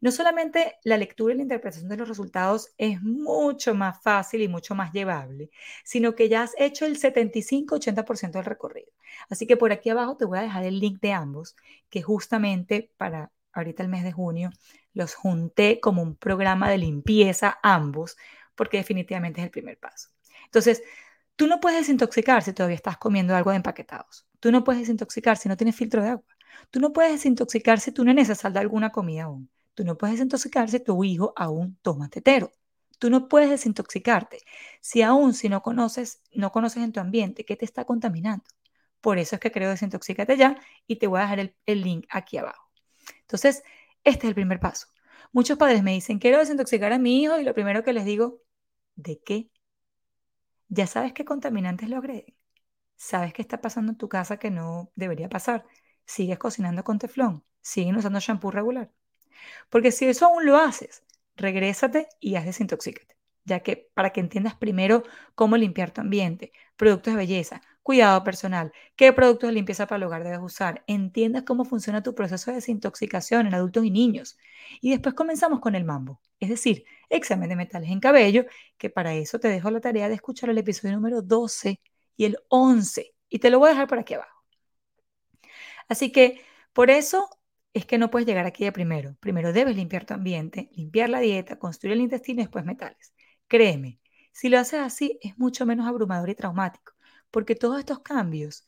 no 0.00 0.12
solamente 0.12 0.76
la 0.84 0.96
lectura 0.96 1.34
y 1.34 1.36
la 1.36 1.42
interpretación 1.42 1.88
de 1.88 1.96
los 1.96 2.08
resultados 2.08 2.70
es 2.78 3.02
mucho 3.02 3.74
más 3.74 4.00
fácil 4.02 4.42
y 4.42 4.48
mucho 4.48 4.74
más 4.74 4.92
llevable, 4.92 5.50
sino 5.84 6.14
que 6.14 6.28
ya 6.28 6.42
has 6.42 6.54
hecho 6.58 6.86
el 6.86 6.98
75-80% 6.98 8.38
del 8.38 8.44
recorrido. 8.44 8.92
Así 9.28 9.46
que 9.46 9.56
por 9.56 9.72
aquí 9.72 9.90
abajo 9.90 10.16
te 10.16 10.24
voy 10.24 10.38
a 10.38 10.42
dejar 10.42 10.64
el 10.64 10.78
link 10.80 11.00
de 11.00 11.12
ambos, 11.12 11.56
que 11.90 12.02
justamente 12.02 12.92
para 12.96 13.32
ahorita 13.52 13.82
el 13.82 13.88
mes 13.88 14.04
de 14.04 14.12
junio 14.12 14.50
los 14.92 15.14
junté 15.14 15.80
como 15.80 16.02
un 16.02 16.16
programa 16.16 16.70
de 16.70 16.78
limpieza 16.78 17.58
ambos, 17.62 18.16
porque 18.54 18.78
definitivamente 18.78 19.40
es 19.40 19.44
el 19.46 19.50
primer 19.50 19.78
paso. 19.78 20.10
Entonces, 20.44 20.82
tú 21.36 21.46
no 21.46 21.60
puedes 21.60 21.80
desintoxicar 21.80 22.42
si 22.42 22.52
todavía 22.52 22.76
estás 22.76 22.98
comiendo 22.98 23.34
algo 23.36 23.50
de 23.50 23.56
empaquetados. 23.56 24.26
Tú 24.40 24.50
no 24.52 24.64
puedes 24.64 24.82
desintoxicar 24.82 25.36
si 25.36 25.48
no 25.48 25.56
tienes 25.56 25.76
filtro 25.76 26.02
de 26.02 26.10
agua. 26.10 26.36
Tú 26.70 26.80
no 26.80 26.92
puedes 26.92 27.12
desintoxicar 27.12 27.80
si 27.80 27.92
tú 27.92 28.04
no 28.04 28.12
necesitas 28.12 28.56
alguna 28.56 28.90
comida 28.90 29.24
aún. 29.24 29.50
Tú 29.78 29.84
no 29.84 29.96
puedes 29.96 30.16
desintoxicarte 30.16 30.72
si 30.72 30.80
tu 30.80 31.04
hijo 31.04 31.32
aún 31.36 31.78
toma 31.82 32.08
tetero. 32.08 32.50
Tú 32.98 33.10
no 33.10 33.28
puedes 33.28 33.48
desintoxicarte 33.48 34.38
si 34.80 35.02
aún 35.02 35.32
si 35.32 35.48
no 35.48 35.62
conoces, 35.62 36.20
no 36.32 36.50
conoces 36.50 36.82
en 36.82 36.90
tu 36.90 36.98
ambiente 36.98 37.44
qué 37.44 37.54
te 37.54 37.64
está 37.64 37.84
contaminando. 37.84 38.44
Por 39.00 39.18
eso 39.18 39.36
es 39.36 39.40
que 39.40 39.52
creo 39.52 39.70
Desintoxícate 39.70 40.36
ya 40.36 40.60
y 40.88 40.96
te 40.96 41.06
voy 41.06 41.20
a 41.20 41.22
dejar 41.22 41.38
el, 41.38 41.54
el 41.64 41.82
link 41.82 42.06
aquí 42.10 42.38
abajo. 42.38 42.68
Entonces, 43.20 43.62
este 44.02 44.26
es 44.26 44.30
el 44.30 44.34
primer 44.34 44.58
paso. 44.58 44.88
Muchos 45.32 45.58
padres 45.58 45.84
me 45.84 45.92
dicen, 45.92 46.18
quiero 46.18 46.38
desintoxicar 46.38 46.92
a 46.92 46.98
mi 46.98 47.22
hijo 47.22 47.38
y 47.38 47.44
lo 47.44 47.54
primero 47.54 47.84
que 47.84 47.92
les 47.92 48.04
digo, 48.04 48.42
¿de 48.96 49.20
qué? 49.24 49.48
Ya 50.68 50.86
sabes 50.86 51.12
qué 51.12 51.24
contaminantes 51.24 51.88
lo 51.88 51.98
agreden. 51.98 52.34
Sabes 52.96 53.32
qué 53.34 53.42
está 53.42 53.60
pasando 53.62 53.92
en 53.92 53.98
tu 53.98 54.08
casa 54.10 54.38
que 54.38 54.50
no 54.52 54.92
debería 54.96 55.28
pasar. 55.30 55.66
Sigues 56.06 56.38
cocinando 56.38 56.84
con 56.84 56.98
teflón. 57.00 57.44
Siguen 57.62 57.96
usando 57.96 58.20
shampoo 58.20 58.50
regular. 58.52 58.92
Porque 59.70 59.92
si 59.92 60.06
eso 60.06 60.26
aún 60.26 60.46
lo 60.46 60.56
haces, 60.56 61.04
regrésate 61.36 62.08
y 62.20 62.36
haz 62.36 62.44
desintoxícate, 62.46 63.16
ya 63.44 63.60
que 63.60 63.90
para 63.94 64.10
que 64.10 64.20
entiendas 64.20 64.54
primero 64.56 65.04
cómo 65.34 65.56
limpiar 65.56 65.90
tu 65.92 66.00
ambiente, 66.00 66.52
productos 66.76 67.14
de 67.14 67.18
belleza, 67.18 67.62
cuidado 67.82 68.22
personal, 68.22 68.72
qué 68.96 69.12
productos 69.12 69.48
de 69.48 69.54
limpieza 69.54 69.86
para 69.86 69.96
el 69.96 70.02
hogar 70.04 70.22
debes 70.24 70.40
usar, 70.40 70.84
entiendas 70.86 71.44
cómo 71.44 71.64
funciona 71.64 72.02
tu 72.02 72.14
proceso 72.14 72.50
de 72.50 72.56
desintoxicación 72.56 73.46
en 73.46 73.54
adultos 73.54 73.84
y 73.84 73.90
niños. 73.90 74.36
Y 74.80 74.90
después 74.90 75.14
comenzamos 75.14 75.60
con 75.60 75.74
el 75.74 75.84
mambo, 75.84 76.20
es 76.38 76.50
decir, 76.50 76.84
examen 77.08 77.48
de 77.48 77.56
metales 77.56 77.90
en 77.90 78.00
cabello, 78.00 78.44
que 78.76 78.90
para 78.90 79.14
eso 79.14 79.38
te 79.40 79.48
dejo 79.48 79.70
la 79.70 79.80
tarea 79.80 80.08
de 80.08 80.14
escuchar 80.16 80.50
el 80.50 80.58
episodio 80.58 80.94
número 80.94 81.22
12 81.22 81.80
y 82.16 82.24
el 82.26 82.38
11, 82.48 83.14
y 83.28 83.38
te 83.38 83.50
lo 83.50 83.58
voy 83.58 83.68
a 83.68 83.72
dejar 83.72 83.88
por 83.88 83.98
aquí 83.98 84.14
abajo. 84.14 84.44
Así 85.88 86.12
que 86.12 86.44
por 86.72 86.90
eso 86.90 87.28
es 87.78 87.86
que 87.86 87.98
no 87.98 88.10
puedes 88.10 88.26
llegar 88.26 88.46
aquí 88.46 88.64
de 88.64 88.72
primero. 88.72 89.16
Primero 89.20 89.52
debes 89.52 89.76
limpiar 89.76 90.04
tu 90.06 90.14
ambiente, 90.14 90.70
limpiar 90.74 91.08
la 91.10 91.20
dieta, 91.20 91.58
construir 91.58 91.94
el 91.94 92.02
intestino 92.02 92.40
y 92.40 92.44
después 92.44 92.64
metales. 92.64 93.14
Créeme, 93.46 94.00
si 94.32 94.48
lo 94.48 94.58
haces 94.58 94.80
así 94.80 95.18
es 95.22 95.38
mucho 95.38 95.66
menos 95.66 95.86
abrumador 95.86 96.30
y 96.30 96.34
traumático, 96.34 96.92
porque 97.30 97.54
todos 97.54 97.78
estos 97.78 98.00
cambios 98.00 98.66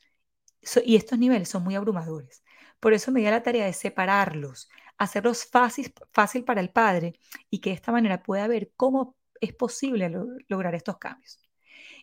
y 0.85 0.96
estos 0.96 1.18
niveles 1.18 1.49
son 1.49 1.64
muy 1.64 1.75
abrumadores. 1.75 2.44
Por 2.81 2.92
eso 2.92 3.12
me 3.12 3.20
di 3.20 3.27
la 3.27 3.42
tarea 3.42 3.66
de 3.66 3.73
separarlos, 3.73 4.68
hacerlos 4.99 5.44
fácil, 5.46 5.92
fácil 6.12 6.44
para 6.44 6.61
el 6.61 6.70
padre 6.70 7.14
y 7.51 7.61
que 7.61 7.70
de 7.70 7.77
esta 7.77 7.92
manera 7.92 8.23
pueda 8.23 8.46
ver 8.49 8.73
cómo 8.77 9.16
es 9.40 9.55
posible 9.55 10.11
lograr 10.49 10.75
estos 10.75 10.99
cambios. 10.99 11.40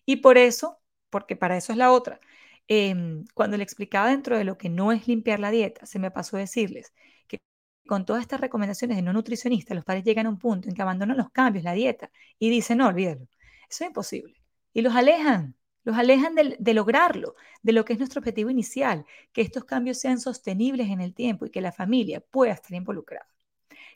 Y 0.06 0.18
por 0.18 0.38
eso, 0.38 0.80
porque 1.10 1.36
para 1.36 1.58
eso 1.58 1.72
es 1.72 1.78
la 1.78 1.92
otra, 1.92 2.20
Em, 2.68 3.26
cuando 3.34 3.56
le 3.58 3.64
explicaba 3.64 4.10
dentro 4.10 4.38
de 4.38 4.44
lo 4.44 4.58
que 4.58 4.70
no 4.70 4.92
es 4.92 5.08
limpiar 5.08 5.40
la 5.40 5.52
dieta, 5.52 5.86
se 5.86 6.00
me 6.00 6.12
pasó 6.12 6.38
decirles 6.38 6.94
que 7.28 7.40
con 7.88 8.06
todas 8.06 8.22
estas 8.22 8.42
recomendaciones 8.42 8.98
de 8.98 9.04
no 9.04 9.14
nutricionista, 9.14 9.74
los 9.74 9.86
padres 9.86 10.04
llegan 10.04 10.26
a 10.26 10.30
un 10.30 10.38
punto 10.40 10.68
en 10.68 10.76
que 10.76 10.82
abandonan 10.82 11.18
los 11.18 11.30
cambios, 11.32 11.64
la 11.64 11.74
dieta, 11.74 12.12
y 12.40 12.50
dicen, 12.50 12.80
no, 12.80 12.88
olvídalo, 12.88 13.28
eso 13.70 13.84
es 13.84 13.88
imposible. 13.88 14.36
Y 14.74 14.82
los 14.82 14.96
alejan, 14.96 15.56
los 15.84 15.98
alejan 15.98 16.36
de, 16.36 16.58
de, 16.60 16.74
lograrlo, 16.74 17.36
de 17.62 17.72
lo 17.72 17.86
que 17.86 17.94
es 17.94 18.00
nuestro 18.00 18.20
objetivo 18.20 18.50
inicial, 18.50 19.06
que 19.32 19.42
estos 19.42 19.64
cambios 19.66 20.00
sean 20.00 20.20
sostenibles 20.20 20.90
en 20.90 21.02
el 21.02 21.14
tiempo 21.14 21.46
y 21.46 21.50
que 21.52 21.62
la 21.62 21.72
familia 21.72 22.20
pueda 22.22 22.54
estar 22.54 22.74
involucrada. 22.74 23.28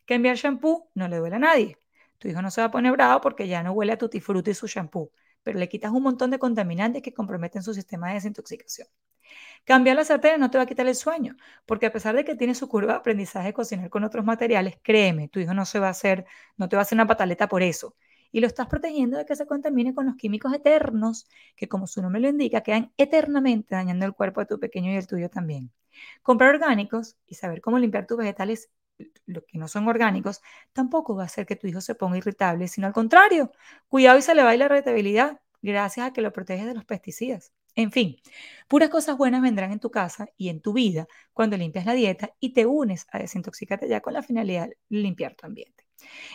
Cambiar 0.05 0.37
shampoo 0.37 0.89
no 0.95 1.07
le 1.07 1.17
duele 1.17 1.35
a 1.37 1.39
nadie. 1.39 1.77
Tu 2.17 2.29
hijo 2.29 2.41
no 2.41 2.51
se 2.51 2.61
va 2.61 2.67
a 2.67 2.71
poner 2.71 2.91
bravo 2.93 3.21
porque 3.21 3.47
ya 3.47 3.63
no 3.63 3.73
huele 3.73 3.93
a 3.93 3.97
tutti 3.97 4.19
frutti 4.19 4.53
su 4.53 4.67
shampoo 4.67 5.11
pero 5.43 5.59
le 5.59 5.69
quitas 5.69 5.91
un 5.91 6.03
montón 6.03 6.31
de 6.31 6.39
contaminantes 6.39 7.01
que 7.01 7.13
comprometen 7.13 7.63
su 7.63 7.73
sistema 7.73 8.09
de 8.09 8.15
desintoxicación. 8.15 8.87
Cambiar 9.65 9.95
las 9.95 10.07
sartenes 10.07 10.39
no 10.39 10.49
te 10.49 10.57
va 10.57 10.63
a 10.63 10.67
quitar 10.67 10.87
el 10.87 10.95
sueño, 10.95 11.35
porque 11.65 11.85
a 11.85 11.91
pesar 11.93 12.15
de 12.15 12.25
que 12.25 12.35
tiene 12.35 12.55
su 12.55 12.67
curva 12.67 12.93
de 12.93 12.99
aprendizaje 12.99 13.47
de 13.47 13.53
cocinar 13.53 13.89
con 13.89 14.03
otros 14.03 14.25
materiales, 14.25 14.77
créeme, 14.81 15.29
tu 15.29 15.39
hijo 15.39 15.53
no 15.53 15.65
se 15.65 15.79
va 15.79 15.87
a 15.87 15.91
hacer, 15.91 16.25
no 16.57 16.67
te 16.67 16.75
va 16.75 16.81
a 16.81 16.83
hacer 16.83 16.95
una 16.95 17.07
pataleta 17.07 17.47
por 17.47 17.61
eso. 17.63 17.95
Y 18.31 18.39
lo 18.39 18.47
estás 18.47 18.67
protegiendo 18.67 19.17
de 19.17 19.25
que 19.25 19.35
se 19.35 19.45
contamine 19.45 19.93
con 19.93 20.05
los 20.05 20.15
químicos 20.15 20.53
eternos, 20.53 21.27
que 21.55 21.67
como 21.67 21.85
su 21.87 22.01
nombre 22.01 22.21
lo 22.21 22.29
indica, 22.29 22.61
quedan 22.61 22.91
eternamente 22.97 23.75
dañando 23.75 24.05
el 24.05 24.13
cuerpo 24.13 24.41
de 24.41 24.47
tu 24.47 24.59
pequeño 24.59 24.91
y 24.91 24.95
el 24.95 25.07
tuyo 25.07 25.29
también. 25.29 25.71
Comprar 26.23 26.55
orgánicos 26.55 27.17
y 27.27 27.35
saber 27.35 27.61
cómo 27.61 27.77
limpiar 27.77 28.07
tus 28.07 28.17
vegetales 28.17 28.69
lo 29.25 29.45
que 29.45 29.57
no 29.57 29.67
son 29.67 29.87
orgánicos, 29.87 30.41
tampoco 30.73 31.15
va 31.15 31.23
a 31.23 31.25
hacer 31.25 31.45
que 31.45 31.55
tu 31.55 31.67
hijo 31.67 31.81
se 31.81 31.95
ponga 31.95 32.17
irritable, 32.17 32.67
sino 32.67 32.87
al 32.87 32.93
contrario, 32.93 33.51
cuidado 33.87 34.19
y 34.19 34.21
se 34.21 34.35
le 34.35 34.43
va 34.43 34.55
la 34.55 34.65
irritabilidad 34.65 35.39
gracias 35.61 36.07
a 36.07 36.13
que 36.13 36.21
lo 36.21 36.31
proteges 36.33 36.65
de 36.65 36.73
los 36.73 36.85
pesticidas. 36.85 37.51
En 37.75 37.91
fin, 37.91 38.17
puras 38.67 38.89
cosas 38.89 39.17
buenas 39.17 39.41
vendrán 39.41 39.71
en 39.71 39.79
tu 39.79 39.91
casa 39.91 40.27
y 40.35 40.49
en 40.49 40.61
tu 40.61 40.73
vida 40.73 41.07
cuando 41.33 41.55
limpias 41.55 41.85
la 41.85 41.93
dieta 41.93 42.31
y 42.39 42.53
te 42.53 42.65
unes 42.65 43.07
a 43.11 43.19
desintoxicarte 43.19 43.87
ya 43.87 44.01
con 44.01 44.13
la 44.13 44.23
finalidad 44.23 44.67
de 44.67 44.77
limpiar 44.89 45.35
tu 45.35 45.45
ambiente. 45.45 45.85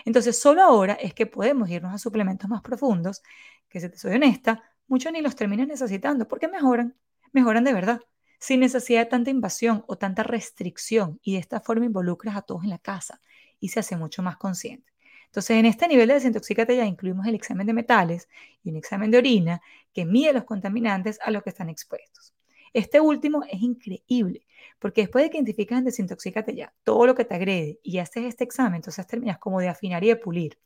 Entonces, 0.04 0.38
solo 0.38 0.62
ahora 0.62 0.94
es 0.94 1.12
que 1.12 1.26
podemos 1.26 1.68
irnos 1.68 1.92
a 1.92 1.98
suplementos 1.98 2.48
más 2.48 2.62
profundos, 2.62 3.22
que 3.68 3.80
si 3.80 3.88
te 3.88 3.98
soy 3.98 4.14
honesta, 4.14 4.62
muchos 4.86 5.12
ni 5.12 5.20
los 5.20 5.36
terminas 5.36 5.66
necesitando 5.68 6.26
porque 6.28 6.48
mejoran, 6.48 6.96
mejoran 7.32 7.64
de 7.64 7.74
verdad 7.74 8.00
sin 8.46 8.60
necesidad 8.60 9.00
de 9.00 9.06
tanta 9.06 9.30
invasión 9.30 9.82
o 9.88 9.98
tanta 9.98 10.22
restricción 10.22 11.18
y 11.20 11.32
de 11.32 11.40
esta 11.40 11.60
forma 11.60 11.84
involucras 11.84 12.36
a 12.36 12.42
todos 12.42 12.62
en 12.62 12.70
la 12.70 12.78
casa 12.78 13.20
y 13.58 13.70
se 13.70 13.80
hace 13.80 13.96
mucho 13.96 14.22
más 14.22 14.36
consciente. 14.36 14.92
Entonces, 15.24 15.56
en 15.56 15.66
este 15.66 15.88
nivel 15.88 16.06
de 16.06 16.14
desintoxícate 16.14 16.76
ya 16.76 16.86
incluimos 16.86 17.26
el 17.26 17.34
examen 17.34 17.66
de 17.66 17.72
metales 17.72 18.28
y 18.62 18.70
un 18.70 18.76
examen 18.76 19.10
de 19.10 19.18
orina 19.18 19.60
que 19.92 20.04
mide 20.04 20.32
los 20.32 20.44
contaminantes 20.44 21.18
a 21.24 21.32
los 21.32 21.42
que 21.42 21.50
están 21.50 21.68
expuestos. 21.70 22.34
Este 22.72 23.00
último 23.00 23.42
es 23.50 23.60
increíble, 23.60 24.46
porque 24.78 25.00
después 25.00 25.24
de 25.24 25.30
que 25.30 25.38
identificas 25.38 25.78
en 25.78 25.84
desintoxícate 25.86 26.54
ya 26.54 26.72
todo 26.84 27.04
lo 27.04 27.16
que 27.16 27.24
te 27.24 27.34
agrede 27.34 27.80
y 27.82 27.98
haces 27.98 28.26
este 28.26 28.44
examen, 28.44 28.76
entonces 28.76 29.08
terminas 29.08 29.38
como 29.38 29.58
de 29.58 29.70
afinar 29.70 30.04
y 30.04 30.08
de 30.08 30.16
pulir, 30.16 30.56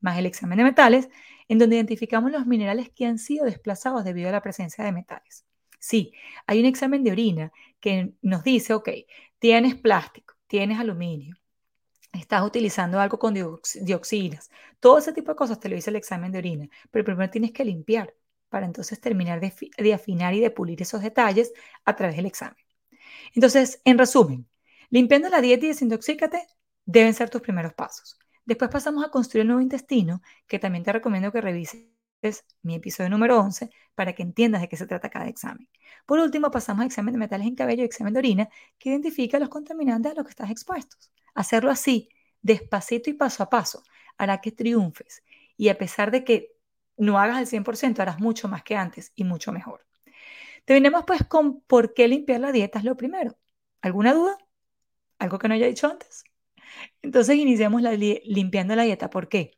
más 0.00 0.16
el 0.16 0.26
examen 0.26 0.58
de 0.58 0.64
metales, 0.64 1.08
en 1.48 1.58
donde 1.58 1.74
identificamos 1.74 2.30
los 2.30 2.46
minerales 2.46 2.90
que 2.90 3.06
han 3.06 3.18
sido 3.18 3.46
desplazados 3.46 4.04
debido 4.04 4.28
a 4.28 4.32
la 4.32 4.42
presencia 4.42 4.84
de 4.84 4.92
metales. 4.92 5.45
Sí, 5.86 6.12
hay 6.48 6.58
un 6.58 6.66
examen 6.66 7.04
de 7.04 7.12
orina 7.12 7.52
que 7.78 8.12
nos 8.20 8.42
dice, 8.42 8.74
ok, 8.74 8.88
tienes 9.38 9.76
plástico, 9.76 10.34
tienes 10.48 10.80
aluminio, 10.80 11.36
estás 12.12 12.42
utilizando 12.42 12.98
algo 12.98 13.20
con 13.20 13.34
dioxinas. 13.34 14.50
Todo 14.80 14.98
ese 14.98 15.12
tipo 15.12 15.30
de 15.30 15.36
cosas 15.36 15.60
te 15.60 15.68
lo 15.68 15.76
dice 15.76 15.90
el 15.90 15.96
examen 15.96 16.32
de 16.32 16.38
orina, 16.38 16.68
pero 16.90 17.04
primero 17.04 17.30
tienes 17.30 17.52
que 17.52 17.64
limpiar 17.64 18.12
para 18.48 18.66
entonces 18.66 19.00
terminar 19.00 19.38
de, 19.40 19.94
afinar 19.94 20.34
y 20.34 20.40
de 20.40 20.50
pulir 20.50 20.82
esos 20.82 21.02
detalles 21.02 21.52
a 21.84 21.94
través 21.94 22.16
del 22.16 22.26
examen. 22.26 22.64
Entonces, 23.32 23.80
en 23.84 23.96
resumen, 23.98 24.48
limpiando 24.90 25.28
la 25.28 25.40
dieta 25.40 25.66
y 25.66 25.68
desintoxícate 25.68 26.48
deben 26.84 27.14
ser 27.14 27.30
tus 27.30 27.42
primeros 27.42 27.74
pasos. 27.74 28.18
Después 28.44 28.72
pasamos 28.72 29.04
a 29.04 29.10
construir 29.10 29.42
el 29.42 29.48
nuevo 29.48 29.62
intestino, 29.62 30.20
que 30.48 30.58
también 30.58 30.82
te 30.82 30.92
recomiendo 30.92 31.30
que 31.30 31.40
revises 31.40 31.95
mi 32.62 32.74
episodio 32.76 33.10
número 33.10 33.38
11 33.40 33.70
para 33.94 34.12
que 34.14 34.22
entiendas 34.22 34.60
de 34.60 34.68
qué 34.68 34.76
se 34.76 34.86
trata 34.86 35.10
cada 35.10 35.28
examen. 35.28 35.68
Por 36.06 36.18
último, 36.18 36.50
pasamos 36.50 36.82
a 36.82 36.86
examen 36.86 37.12
de 37.12 37.18
metales 37.18 37.46
en 37.46 37.54
cabello 37.54 37.82
y 37.82 37.86
examen 37.86 38.12
de 38.12 38.18
orina, 38.18 38.48
que 38.78 38.90
identifica 38.90 39.38
los 39.38 39.48
contaminantes 39.48 40.12
a 40.12 40.14
los 40.14 40.24
que 40.24 40.30
estás 40.30 40.50
expuestos. 40.50 41.10
Hacerlo 41.34 41.70
así, 41.70 42.08
despacito 42.42 43.10
y 43.10 43.14
paso 43.14 43.42
a 43.42 43.50
paso, 43.50 43.82
hará 44.18 44.40
que 44.40 44.52
triunfes. 44.52 45.22
Y 45.56 45.68
a 45.68 45.78
pesar 45.78 46.10
de 46.10 46.24
que 46.24 46.56
no 46.96 47.18
hagas 47.18 47.40
el 47.40 47.46
100%, 47.46 48.00
harás 48.00 48.20
mucho 48.20 48.48
más 48.48 48.62
que 48.62 48.76
antes 48.76 49.12
y 49.14 49.24
mucho 49.24 49.52
mejor. 49.52 49.86
Terminemos 50.64 51.04
pues 51.06 51.24
con 51.26 51.60
por 51.62 51.94
qué 51.94 52.08
limpiar 52.08 52.40
la 52.40 52.52
dieta 52.52 52.78
es 52.78 52.84
lo 52.84 52.96
primero. 52.96 53.38
¿Alguna 53.80 54.14
duda? 54.14 54.36
¿Algo 55.18 55.38
que 55.38 55.48
no 55.48 55.54
haya 55.54 55.66
dicho 55.66 55.88
antes? 55.88 56.24
Entonces 57.02 57.36
iniciamos 57.36 57.82
la 57.82 57.92
limpiando 57.92 58.76
la 58.76 58.82
dieta. 58.84 59.10
¿Por 59.10 59.28
qué? 59.28 59.55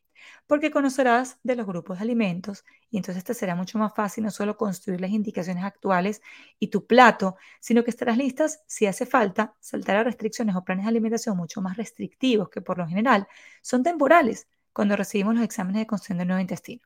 Porque 0.49 0.71
conocerás 0.73 1.39
de 1.45 1.55
los 1.55 1.67
grupos 1.67 1.99
de 1.99 2.05
alimentos 2.05 2.65
y 2.91 2.97
entonces 2.97 3.23
te 3.23 3.35
será 3.35 3.55
mucho 3.55 3.79
más 3.79 3.95
fácil 3.95 4.25
no 4.25 4.31
solo 4.31 4.57
construir 4.57 5.01
las 5.01 5.11
indicaciones 5.11 5.63
actuales 5.63 6.23
y 6.59 6.69
tu 6.69 6.87
plato, 6.87 7.37
sino 7.61 7.85
que 7.85 7.91
estarás 7.91 8.17
listas, 8.17 8.65
si 8.67 8.87
hace 8.87 9.05
falta, 9.05 9.55
saltar 9.61 9.97
a 9.97 10.05
restricciones 10.05 10.57
o 10.57 10.65
planes 10.65 10.87
de 10.87 10.89
alimentación 10.89 11.37
mucho 11.37 11.61
más 11.61 11.77
restrictivos 11.77 12.49
que 12.49 12.63
por 12.63 12.79
lo 12.79 12.89
general 12.89 13.29
son 13.63 13.83
temporales 13.83 14.49
cuando 14.73 14.97
recibimos 14.97 15.35
los 15.35 15.45
exámenes 15.45 15.81
de 15.81 15.87
construcción 15.87 16.19
del 16.19 16.29
nuevo 16.29 16.41
intestino. 16.41 16.83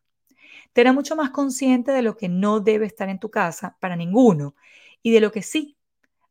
Te 0.72 0.80
hará 0.80 0.92
mucho 0.92 1.14
más 1.14 1.30
consciente 1.30 1.92
de 1.92 2.02
lo 2.02 2.16
que 2.16 2.28
no 2.28 2.60
debe 2.60 2.86
estar 2.86 3.08
en 3.08 3.20
tu 3.20 3.30
casa 3.30 3.76
para 3.80 3.94
ninguno 3.96 4.56
y 5.02 5.12
de 5.12 5.20
lo 5.20 5.30
que 5.30 5.42
sí 5.42 5.76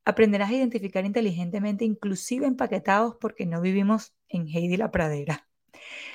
aprenderás 0.04 0.50
a 0.50 0.56
identificar 0.56 1.06
inteligentemente, 1.06 1.86
inclusive 1.86 2.46
empaquetados, 2.46 3.16
porque 3.22 3.46
no 3.46 3.62
vivimos 3.62 4.14
en 4.28 4.48
Heidi 4.50 4.76
la 4.76 4.92
pradera. 4.92 5.48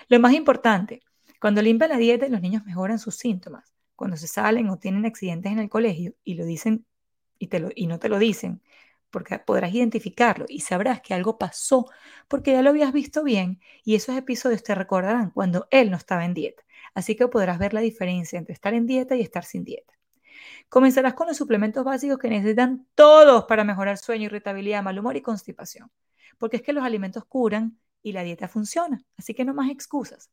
Lo 0.09 0.21
más 0.21 0.35
importante, 0.35 1.03
cuando 1.41 1.63
limpian 1.63 1.91
la 1.91 1.99
dieta, 1.99 2.29
los 2.29 2.41
niños 2.41 2.65
mejoran 2.65 2.99
sus 2.99 3.17
síntomas. 3.17 3.73
Cuando 3.95 4.17
se 4.17 4.27
salen 4.29 4.69
o 4.69 4.79
tienen 4.79 5.07
accidentes 5.07 5.53
en 5.53 5.59
el 5.59 5.69
colegio 5.69 6.15
y 6.25 6.35
lo 6.35 6.45
dicen 6.45 6.87
y, 7.39 7.49
y 7.75 7.87
no 7.87 7.99
te 7.99 8.09
lo 8.09 8.19
dicen, 8.19 8.63
porque 9.11 9.39
podrás 9.39 9.73
identificarlo 9.73 10.47
y 10.49 10.61
sabrás 10.61 11.01
que 11.01 11.15
algo 11.15 11.39
pasó 11.39 11.87
porque 12.29 12.53
ya 12.53 12.63
lo 12.63 12.71
habías 12.71 12.93
visto 12.93 13.25
bien 13.25 13.61
y 13.85 13.95
esos 13.95 14.17
episodios 14.17 14.63
te 14.63 14.75
recordarán 14.75 15.31
cuando 15.31 15.69
él 15.71 15.91
no 15.91 15.97
estaba 15.97 16.25
en 16.25 16.35
dieta. 16.35 16.65
Así 16.95 17.17
que 17.17 17.29
podrás 17.29 17.59
ver 17.59 17.73
la 17.75 17.81
diferencia 17.81 18.39
entre 18.39 18.55
estar 18.55 18.75
en 18.75 18.87
dieta 18.87 19.17
y 19.17 19.23
estar 19.23 19.45
sin 19.45 19.65
dieta. 19.65 19.95
Comenzarás 20.69 21.15
con 21.15 21.29
los 21.29 21.37
suplementos 21.37 21.85
básicos 21.85 22.19
que 22.19 22.29
necesitan 22.29 22.87
todos 22.95 23.45
para 23.45 23.65
mejorar 23.65 23.99
sueño, 23.99 24.27
irritabilidad, 24.27 24.83
mal 24.83 24.99
humor 24.99 25.17
y 25.17 25.23
constipación. 25.23 25.91
Porque 26.39 26.57
es 26.57 26.63
que 26.63 26.73
los 26.73 26.85
alimentos 26.85 27.25
curan 27.25 27.79
y 28.03 28.13
la 28.13 28.23
dieta 28.23 28.49
funciona. 28.49 29.03
Así 29.17 29.35
que 29.35 29.45
no 29.45 29.55
más 29.55 29.71
excusas. 29.71 30.31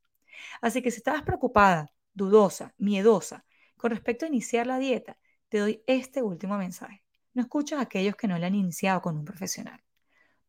Así 0.62 0.82
que 0.82 0.91
si 0.91 0.98
estabas 0.98 1.24
preocupada, 1.24 1.91
dudosa, 2.13 2.74
miedosa 2.78 3.46
con 3.78 3.91
respecto 3.91 4.26
a 4.26 4.30
iniciar 4.30 4.67
la 4.67 4.80
dieta, 4.80 5.17
te 5.50 5.60
doy 5.60 5.84
este 5.88 6.22
último 6.22 6.58
mensaje. 6.58 7.04
No 7.34 7.41
escuchas 7.41 7.80
a 7.80 7.84
aquellos 7.84 8.15
que 8.15 8.28
no 8.28 8.38
la 8.38 8.48
han 8.48 8.56
iniciado 8.56 9.02
con 9.02 9.17
un 9.17 9.26
profesional. 9.26 9.84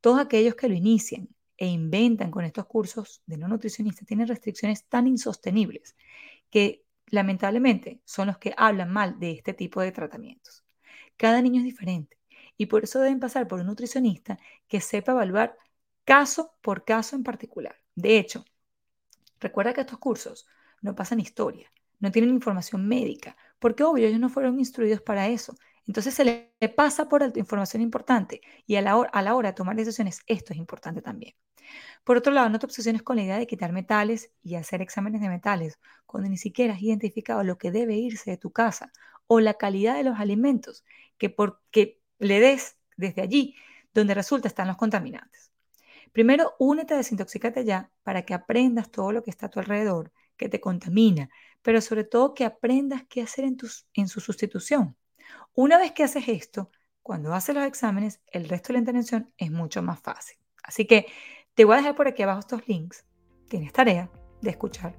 Todos 0.00 0.20
aquellos 0.20 0.54
que 0.54 0.68
lo 0.68 0.74
inician 0.74 1.28
e 1.56 1.66
inventan 1.66 2.30
con 2.30 2.44
estos 2.44 2.66
cursos 2.66 3.22
de 3.26 3.38
no 3.38 3.48
nutricionista 3.48 4.04
tienen 4.04 4.28
restricciones 4.28 4.86
tan 4.86 5.06
insostenibles 5.06 5.96
que 6.50 6.84
lamentablemente, 7.14 8.00
son 8.04 8.28
los 8.28 8.38
que 8.38 8.54
hablan 8.56 8.90
mal 8.92 9.18
de 9.18 9.32
este 9.32 9.54
tipo 9.54 9.80
de 9.80 9.92
tratamientos. 9.92 10.64
Cada 11.16 11.40
niño 11.42 11.60
es 11.60 11.64
diferente 11.64 12.18
y 12.56 12.66
por 12.66 12.84
eso 12.84 13.00
deben 13.00 13.20
pasar 13.20 13.48
por 13.48 13.60
un 13.60 13.66
nutricionista 13.66 14.38
que 14.68 14.80
sepa 14.80 15.12
evaluar 15.12 15.56
caso 16.04 16.54
por 16.60 16.84
caso 16.84 17.16
en 17.16 17.24
particular. 17.24 17.76
De 17.94 18.18
hecho, 18.18 18.44
recuerda 19.44 19.74
que 19.74 19.82
estos 19.82 19.98
cursos 19.98 20.46
no 20.82 20.94
pasan 20.94 21.20
historia, 21.20 21.70
no 22.00 22.10
tienen 22.10 22.30
información 22.30 22.88
médica, 22.88 23.36
porque 23.58 23.84
obvio 23.84 24.08
ellos 24.08 24.20
no 24.20 24.28
fueron 24.28 24.58
instruidos 24.58 25.00
para 25.02 25.28
eso. 25.28 25.54
Entonces 25.86 26.14
se 26.14 26.24
le 26.24 26.52
pasa 26.76 27.08
por 27.08 27.22
alto 27.22 27.38
información 27.38 27.82
importante 27.82 28.40
y 28.66 28.76
a 28.76 28.82
la, 28.82 28.96
hora, 28.96 29.10
a 29.12 29.42
de 29.42 29.52
tomar 29.52 29.76
decisiones 29.76 30.20
esto 30.26 30.52
es 30.52 30.58
importante 30.58 31.02
también. 31.02 31.34
Por 32.04 32.16
otro 32.16 32.32
lado, 32.32 32.48
no 32.48 32.58
te 32.58 32.66
obsesiones 32.66 33.02
con 33.02 33.16
la 33.16 33.22
idea 33.22 33.38
de 33.38 33.46
quitar 33.46 33.72
metales 33.72 34.30
y 34.42 34.54
hacer 34.56 34.82
exámenes 34.82 35.20
de 35.20 35.28
metales 35.28 35.78
cuando 36.06 36.28
ni 36.28 36.36
siquiera 36.38 36.74
has 36.74 36.82
identificado 36.82 37.42
lo 37.44 37.58
que 37.58 37.70
debe 37.70 37.96
irse 37.96 38.30
de 38.30 38.36
tu 38.38 38.50
casa 38.50 38.92
o 39.26 39.40
la 39.40 39.54
calidad 39.54 39.96
de 39.96 40.04
los 40.04 40.18
alimentos 40.18 40.84
que, 41.18 41.30
por, 41.30 41.62
le 42.18 42.40
des 42.40 42.76
desde 42.96 43.22
allí 43.22 43.56
donde 43.92 44.14
resulta 44.14 44.48
están 44.48 44.68
los 44.68 44.76
contaminantes. 44.76 45.53
Primero, 46.14 46.54
únete 46.60 46.94
a 46.94 46.96
Desintoxícate 46.96 47.64
Ya 47.64 47.90
para 48.04 48.22
que 48.22 48.34
aprendas 48.34 48.88
todo 48.88 49.10
lo 49.10 49.24
que 49.24 49.30
está 49.30 49.46
a 49.46 49.50
tu 49.50 49.58
alrededor, 49.58 50.12
que 50.36 50.48
te 50.48 50.60
contamina, 50.60 51.28
pero 51.60 51.80
sobre 51.80 52.04
todo 52.04 52.34
que 52.34 52.44
aprendas 52.44 53.02
qué 53.08 53.20
hacer 53.20 53.44
en, 53.44 53.56
en 53.94 54.06
su 54.06 54.20
sustitución. 54.20 54.96
Una 55.54 55.76
vez 55.76 55.90
que 55.90 56.04
haces 56.04 56.28
esto, 56.28 56.70
cuando 57.02 57.34
haces 57.34 57.56
los 57.56 57.66
exámenes, 57.66 58.20
el 58.30 58.48
resto 58.48 58.68
de 58.68 58.74
la 58.74 58.78
intervención 58.78 59.32
es 59.36 59.50
mucho 59.50 59.82
más 59.82 60.00
fácil. 60.00 60.38
Así 60.62 60.86
que 60.86 61.06
te 61.54 61.64
voy 61.64 61.74
a 61.74 61.78
dejar 61.78 61.96
por 61.96 62.06
aquí 62.06 62.22
abajo 62.22 62.40
estos 62.40 62.66
links. 62.68 63.04
Tienes 63.48 63.72
tarea 63.72 64.08
de 64.40 64.50
escuchar. 64.50 64.96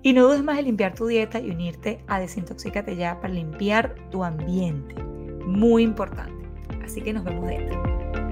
Y 0.00 0.12
no 0.12 0.28
dudes 0.28 0.44
más 0.44 0.60
en 0.60 0.66
limpiar 0.66 0.94
tu 0.94 1.08
dieta 1.08 1.40
y 1.40 1.50
unirte 1.50 2.04
a 2.06 2.20
Desintoxícate 2.20 2.94
ya 2.94 3.20
para 3.20 3.34
limpiar 3.34 3.96
tu 4.10 4.22
ambiente. 4.22 4.94
Muy 5.02 5.82
importante. 5.82 6.48
Así 6.84 7.02
que 7.02 7.12
nos 7.12 7.24
vemos 7.24 7.48
dentro. 7.48 8.31